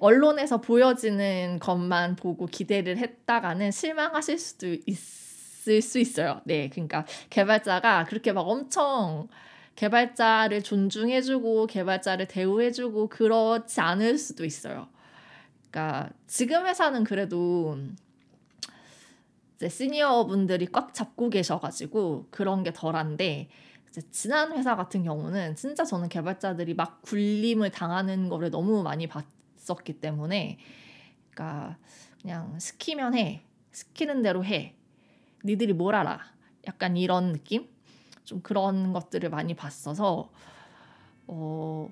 언론에서 0.00 0.60
보여지는 0.60 1.58
것만 1.60 2.16
보고 2.16 2.46
기대를 2.46 2.98
했다가는 2.98 3.70
실망하실 3.70 4.38
수도 4.38 4.66
있. 4.86 5.22
있을 5.62 5.80
수 5.80 5.98
있어요. 5.98 6.40
네, 6.44 6.68
그러니까 6.68 7.06
개발자가 7.30 8.04
그렇게 8.04 8.32
막 8.32 8.42
엄청 8.42 9.28
개발자를 9.76 10.62
존중해주고 10.62 11.66
개발자를 11.66 12.28
대우해주고 12.28 13.08
그렇지 13.08 13.80
않을 13.80 14.18
수도 14.18 14.44
있어요. 14.44 14.88
그러니까 15.70 16.10
지금 16.26 16.66
회사는 16.66 17.04
그래도 17.04 17.78
이제 19.56 19.68
시니어 19.68 20.26
분들이 20.26 20.66
꽉 20.66 20.92
잡고 20.92 21.30
계셔가지고 21.30 22.26
그런 22.30 22.62
게 22.62 22.72
덜한데 22.72 23.48
지난 24.10 24.52
회사 24.52 24.76
같은 24.76 25.04
경우는 25.04 25.54
진짜 25.54 25.84
저는 25.84 26.08
개발자들이 26.08 26.74
막 26.74 27.00
굴림을 27.02 27.70
당하는 27.70 28.28
거를 28.28 28.50
너무 28.50 28.82
많이 28.82 29.06
봤 29.06 29.24
었기 29.70 30.00
때문에 30.00 30.58
그러니까 31.30 31.78
그냥 32.20 32.58
시키면 32.58 33.14
해 33.14 33.44
시키는 33.72 34.22
대로 34.22 34.44
해 34.44 34.76
니들이 35.44 35.72
뭘 35.72 35.94
알아 35.94 36.20
약간 36.66 36.96
이런 36.96 37.32
느낌 37.32 37.68
좀 38.24 38.40
그런 38.42 38.92
것들을 38.92 39.28
많이 39.30 39.54
봤어서 39.54 40.30
어 41.26 41.90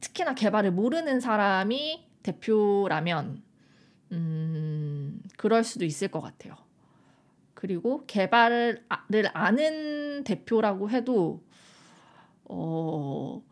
특히나 0.00 0.34
개발을 0.34 0.72
모르는 0.72 1.20
사람이 1.20 2.06
대표라면 2.22 3.42
음 4.12 5.22
그럴 5.36 5.62
수도 5.64 5.84
있을 5.84 6.08
것 6.08 6.20
같아요. 6.20 6.56
그리고 7.54 8.06
개발을 8.06 8.86
아는 9.34 10.24
대표라고 10.24 10.90
해도 10.90 11.44
어 12.44 13.42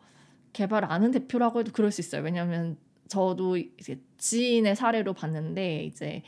개발 0.53 0.85
아는 0.85 1.11
대표라고 1.11 1.59
해도 1.59 1.71
그럴 1.71 1.91
수 1.91 2.01
있어요. 2.01 2.21
왜냐하면 2.21 2.77
저도 3.07 3.57
이제 3.57 3.99
지인의 4.17 4.75
사례로 4.75 5.13
봤는데 5.13 5.83
이제 5.83 6.23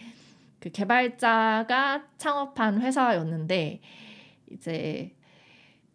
그 0.60 0.70
개발자가 0.70 2.06
창업한 2.18 2.82
회사였는데 2.82 3.82
이제 4.52 5.16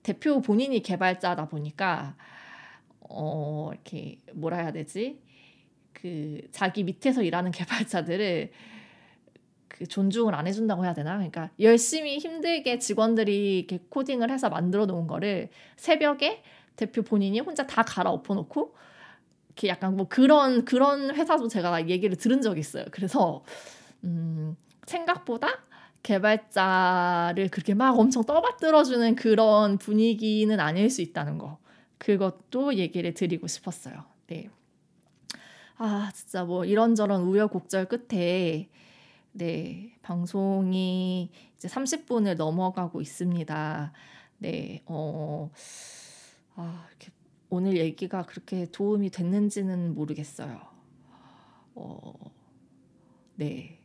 대표 0.02 0.40
본인이 0.40 0.82
개발자다 0.82 1.48
보니까 1.48 2.16
어 3.00 3.70
이렇게 3.72 4.18
뭐라 4.34 4.58
해야 4.58 4.72
되지? 4.72 5.20
그 5.92 6.40
자기 6.52 6.84
밑에서 6.84 7.22
일하는 7.22 7.50
개발자들을 7.50 8.52
그 9.68 9.86
존중을 9.86 10.34
안 10.34 10.46
해준다고 10.46 10.84
해야 10.84 10.94
되나? 10.94 11.14
그러니까 11.14 11.50
열심히 11.60 12.18
힘들게 12.18 12.78
직원들이 12.78 13.58
이렇게 13.58 13.80
코딩을 13.88 14.30
해서 14.30 14.48
만들어 14.48 14.86
놓은 14.86 15.06
거를 15.06 15.48
새벽에 15.76 16.42
대표 16.76 17.02
본인이 17.02 17.40
혼자 17.40 17.66
다 17.66 17.82
갈아엎어 17.82 18.34
놓고 18.34 18.74
이렇게 19.48 19.68
약간 19.68 19.96
뭐 19.96 20.06
그런 20.08 20.64
그런 20.64 21.14
회사도 21.14 21.48
제가 21.48 21.88
얘기를 21.88 22.16
들은 22.16 22.42
적이 22.42 22.60
있어요. 22.60 22.84
그래서 22.90 23.42
음 24.04 24.56
생각보다 24.86 25.48
개발자를 26.02 27.48
그렇게 27.48 27.74
막 27.74 27.98
엄청 27.98 28.22
떠받들어주는 28.24 29.16
그런 29.16 29.78
분위기는 29.78 30.58
아닐 30.60 30.88
수 30.88 31.02
있다는 31.02 31.38
거. 31.38 31.58
그것도 31.98 32.74
얘기를 32.74 33.12
드리고 33.14 33.48
싶었어요. 33.48 34.04
네. 34.28 34.48
아, 35.78 36.10
진짜 36.14 36.44
뭐 36.44 36.64
이런저런 36.64 37.22
우여곡절 37.22 37.86
끝에 37.86 38.68
네, 39.32 39.92
방송이 40.02 41.30
이제 41.56 41.68
30분을 41.68 42.36
넘어가고 42.36 43.00
있습니다. 43.00 43.92
네, 44.38 44.82
어, 44.86 45.50
아, 46.56 46.86
이렇게 46.88 47.12
오늘 47.50 47.76
얘기가 47.76 48.22
그렇게 48.24 48.66
도움이 48.70 49.10
됐는지는 49.10 49.94
모르겠어요. 49.94 50.60
어, 51.74 52.14
네. 53.36 53.78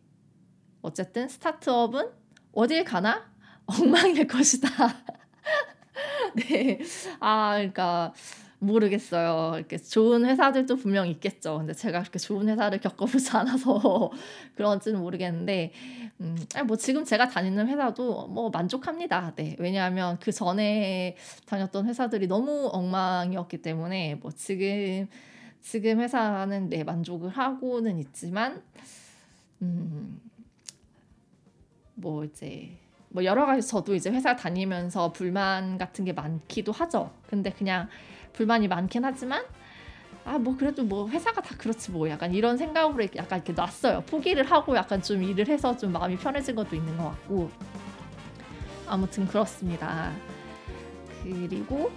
어쨌든 0.82 1.28
스타트업은 1.28 2.10
어딜 2.54 2.84
가나 2.84 3.30
엉망일 3.68 4.26
것이다. 4.28 4.70
네. 6.36 6.80
아, 7.20 7.56
그러니까 7.56 8.14
모르겠어요. 8.62 9.58
이렇게 9.58 9.78
좋은 9.78 10.24
회사들도 10.24 10.76
분명 10.76 11.08
있겠죠. 11.08 11.58
근데 11.58 11.74
제가 11.74 12.02
그렇게 12.02 12.20
좋은 12.20 12.48
회사를 12.48 12.80
겪어보지 12.80 13.32
않아서 13.36 14.12
그런지는 14.56 15.00
모르겠는데, 15.02 15.74
음, 16.22 16.38
뭐 16.68 16.78
지금 16.78 17.04
제가 17.04 17.28
다니는 17.28 17.68
회사도 17.68 18.28
뭐 18.28 18.52
만족합니다. 18.52 19.34
네. 19.36 19.56
왜냐하면 19.58 20.20
그 20.20 20.32
전에 20.32 21.18
다녔던 21.48 21.88
회사들이 21.88 22.28
너무 22.28 22.70
엉망이었기 22.72 23.64
때문에 23.64 24.16
뭐 24.22 24.32
지금, 24.32 25.08
지금 25.62 26.00
회사는 26.00 26.70
네, 26.70 26.84
만족을 26.84 27.30
하고는 27.30 27.98
있지만, 27.98 28.62
음, 29.64 30.22
뭐 31.96 32.24
이제 32.24 32.78
뭐 33.10 33.26
여러 33.26 33.46
가지 33.48 33.68
저도 33.68 33.96
이제 33.96 34.12
회사 34.12 34.36
다니면서 34.36 35.12
불만 35.12 35.80
같은 35.80 36.06
게 36.06 36.14
많기도 36.14 36.72
하죠. 36.72 37.12
근데 37.28 37.50
그냥 37.50 37.90
불만이 38.34 38.68
많긴 38.68 39.06
하지만 39.06 39.44
아 40.24 40.38
뭐 40.38 40.56
그래도 40.56 40.84
뭐 40.84 41.10
회사가 41.10 41.42
다 41.42 41.56
그렇지 41.58 41.92
뭐 41.92 42.08
약간 42.10 42.34
이런 42.34 42.56
생각으로 42.58 43.04
약간 43.16 43.40
이렇게 43.40 43.54
놨어요. 43.54 44.02
포기를 44.02 44.44
하고 44.50 44.76
약간 44.76 45.02
좀 45.02 45.24
일을 45.24 45.48
해서 45.48 45.76
좀 45.76 45.92
마음이 45.92 46.16
편해진 46.18 46.56
것도 46.56 46.76
있는 46.76 46.96
것 46.98 47.06
같고 47.06 47.50
아무튼 48.88 49.28
그렇습니다. 49.28 50.12
그리고 51.24 51.92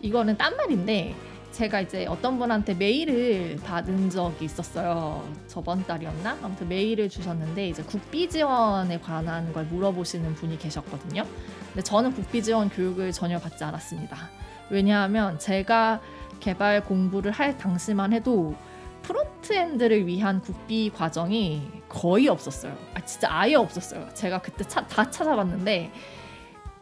이거는 0.00 0.36
딴 0.36 0.56
말인데 0.56 1.14
제가 1.52 1.80
이제 1.82 2.06
어떤 2.06 2.38
분한테 2.38 2.74
메일을 2.74 3.56
받은 3.64 4.10
적이 4.10 4.46
있었어요. 4.46 5.24
저번 5.46 5.84
달이었나? 5.86 6.38
아무튼 6.42 6.68
메일을 6.68 7.08
주셨는데 7.08 7.68
이제 7.68 7.82
국비 7.84 8.28
지원에 8.28 8.98
관한 8.98 9.52
걸 9.52 9.64
물어보시는 9.66 10.34
분이 10.34 10.58
계셨거든요. 10.58 11.24
근데 11.68 11.82
저는 11.82 12.12
국비 12.14 12.42
지원 12.42 12.68
교육을 12.68 13.12
전혀 13.12 13.38
받지 13.38 13.62
않았습니다. 13.62 14.28
왜냐하면 14.70 15.38
제가 15.38 16.00
개발 16.40 16.84
공부를 16.84 17.30
할 17.30 17.56
당시만 17.56 18.12
해도 18.12 18.54
프론트엔드를 19.02 20.06
위한 20.06 20.40
국비 20.40 20.90
과정이 20.90 21.70
거의 21.88 22.28
없었어요. 22.28 22.76
아 22.94 23.00
진짜 23.04 23.28
아예 23.30 23.54
없었어요. 23.54 24.08
제가 24.14 24.40
그때 24.40 24.64
차, 24.64 24.86
다 24.86 25.10
찾아봤는데 25.10 25.92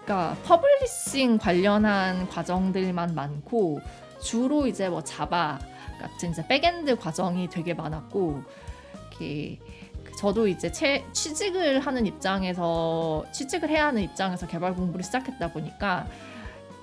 그러니까 0.04 0.36
퍼블리싱 0.44 1.38
관련한 1.38 2.28
과정들만 2.28 3.14
많고 3.14 3.80
주로 4.20 4.66
이제 4.66 4.88
뭐 4.88 5.02
자바 5.02 5.58
같은 6.00 6.30
이제 6.30 6.46
백엔드 6.46 6.96
과정이 6.96 7.48
되게 7.48 7.74
많았고 7.74 8.42
이렇게 9.10 9.58
저도 10.18 10.46
이제 10.46 10.70
채, 10.70 11.04
취직을 11.12 11.80
하는 11.80 12.06
입장에서 12.06 13.24
취직을 13.32 13.68
해야 13.70 13.86
하는 13.86 14.02
입장에서 14.02 14.46
개발 14.46 14.74
공부를 14.74 15.04
시작했다 15.04 15.52
보니까 15.52 16.06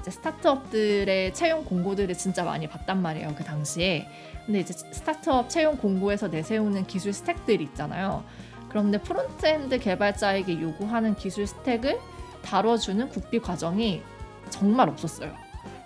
이제 0.10 0.12
스타트업들의 0.12 1.34
채용 1.34 1.64
공고들을 1.64 2.16
진짜 2.18 2.44
많이 2.44 2.68
봤단 2.68 3.02
말이에요 3.02 3.36
그 3.36 3.44
당시에. 3.44 4.08
근데 4.46 4.60
이제 4.62 4.74
스타트업 4.74 5.50
채용 5.50 5.78
공고에서 5.78 6.28
내세우는 6.28 6.88
기술 6.88 7.14
스택들이 7.14 7.64
있잖아요. 7.66 8.24
그런데 8.70 9.00
프론트엔드 9.00 9.80
개발자에게 9.80 10.62
요구하는 10.62 11.16
기술 11.16 11.46
스택을 11.46 12.00
다뤄주는 12.42 13.10
국비 13.10 13.40
과정이 13.40 14.02
정말 14.50 14.90
없었어요. 14.90 15.32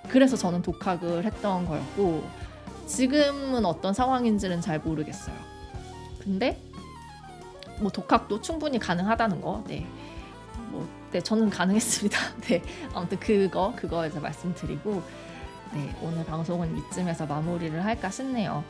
그래서 0.08 0.38
저는 0.38 0.62
독학을 0.62 1.26
했던 1.26 1.66
거였고 1.66 2.24
지금은 2.88 3.66
어떤 3.66 3.94
상황인지는 3.94 4.62
잘 4.62 4.80
모르겠어요. 4.80 5.36
근데 6.22 6.62
뭐 7.80 7.92
독학도 7.92 8.40
충분히 8.42 8.80
가능하다는 8.80 9.42
거, 9.42 9.64
네, 9.68 9.80
뭐, 9.80 10.03
네 11.14 11.22
저는 11.22 11.52
가능했습니다. 11.52 12.18
네, 12.50 12.64
아무튼 12.96 13.20
그거 13.20 13.72
그거 13.76 14.08
이제 14.08 14.20
말씀드리고, 14.20 15.04
네 15.74 15.96
오늘 16.02 16.26
방송은 16.26 16.76
이쯤에서 16.76 17.28
마무리를 17.28 17.86
할까 17.86 18.10
싶네요. 18.10 18.64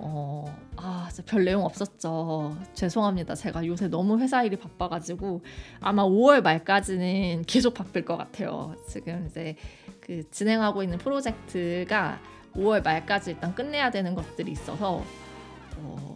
어, 0.00 0.44
아, 0.76 1.08
별 1.24 1.44
내용 1.44 1.64
없었죠. 1.64 2.56
죄송합니다. 2.74 3.34
제가 3.34 3.66
요새 3.66 3.88
너무 3.88 4.18
회사 4.20 4.44
일이 4.44 4.56
바빠가지고 4.56 5.42
아마 5.80 6.04
5월 6.04 6.42
말까지는 6.42 7.44
계속 7.46 7.72
바쁠 7.72 8.04
것 8.04 8.18
같아요. 8.18 8.76
지금 8.86 9.26
이제 9.26 9.56
그 10.00 10.28
진행하고 10.30 10.82
있는 10.82 10.98
프로젝트가 10.98 12.20
5월 12.54 12.84
말까지 12.84 13.30
일단 13.30 13.54
끝내야 13.54 13.90
되는 13.90 14.14
것들이 14.14 14.52
있어서 14.52 15.02
어, 15.78 16.14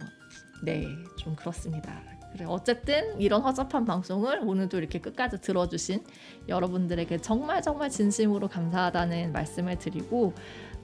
네, 0.65 0.85
좀 1.17 1.35
그렇습니다. 1.35 2.12
그래 2.33 2.45
어쨌든 2.49 3.21
이런 3.21 3.43
허접한 3.43 3.85
방송을 3.85 4.41
오늘도 4.43 4.79
이렇게 4.79 5.01
끝까지 5.01 5.41
들어주신 5.41 6.03
여러분들에게 6.49 7.19
정말 7.19 7.61
정말 7.63 7.91
진심으로 7.91 8.49
감사하다는 8.49 9.33
말씀을 9.33 9.79
드리고 9.79 10.33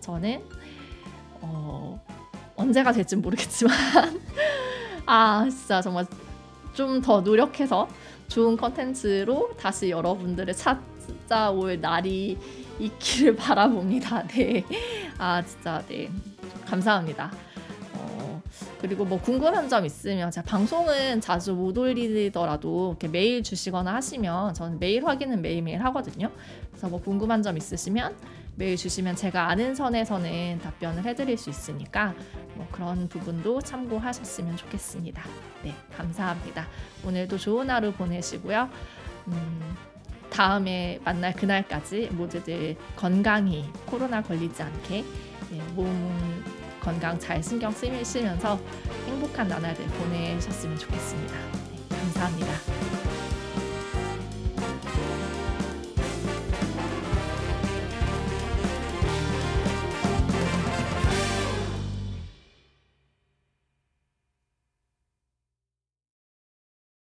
저는 0.01 0.42
어, 1.40 2.05
언제가 2.57 2.92
될지 2.92 3.16
모르겠지만 3.16 3.74
아 5.07 5.46
진짜 5.51 5.80
정말 5.80 6.07
좀 6.74 7.01
더 7.03 7.20
노력해서 7.20 7.88
좋은 8.28 8.57
컨텐츠로 8.57 9.57
다시 9.59 9.90
여러분들을 9.90 10.55
찾아올 10.55 11.80
날이 11.80 12.38
있기를 12.78 13.34
바라봅니다. 13.34 14.26
네. 14.28 14.64
아 15.18 15.42
진짜 15.42 15.82
네. 15.88 16.09
감사합니다. 16.66 17.32
어, 18.78 18.80
그리고 18.80 19.04
뭐 19.04 19.20
궁금한 19.20 19.68
점 19.68 19.84
있으면 19.84 20.30
제가 20.30 20.46
방송은 20.46 21.20
자주 21.20 21.54
못 21.54 21.76
올리더라도 21.76 22.90
이렇게 22.90 23.08
메일 23.08 23.42
주시거나 23.42 23.94
하시면 23.94 24.54
저는 24.54 24.78
메일 24.78 25.06
확인은 25.06 25.42
매일매일 25.42 25.82
하거든요. 25.84 26.30
그래서 26.70 26.88
뭐 26.88 27.00
궁금한 27.00 27.42
점 27.42 27.56
있으시면 27.56 28.16
메일 28.56 28.76
주시면 28.76 29.16
제가 29.16 29.48
아는 29.50 29.74
선에서는 29.74 30.60
답변을 30.62 31.04
해드릴 31.04 31.38
수 31.38 31.50
있으니까 31.50 32.14
뭐 32.54 32.66
그런 32.72 33.08
부분도 33.08 33.60
참고하셨으면 33.60 34.56
좋겠습니다. 34.56 35.22
네, 35.62 35.74
감사합니다. 35.96 36.66
오늘도 37.04 37.38
좋은 37.38 37.70
하루 37.70 37.92
보내시고요. 37.92 38.68
음, 39.28 39.76
다음에 40.30 41.00
만날 41.04 41.32
그날까지 41.34 42.08
모두들 42.12 42.76
건강히 42.96 43.64
코로나 43.86 44.22
걸리지 44.22 44.62
않게 44.62 45.04
네, 45.50 45.62
몸 45.74 46.44
건강 46.89 47.18
잘 47.18 47.43
신경 47.43 47.70
쓰시면서 47.70 48.59
행복한 49.07 49.47
나날들 49.47 49.84
보내셨으면 49.84 50.78
좋겠습니다. 50.78 51.34
네, 51.91 51.99
감사합니다. 51.99 53.17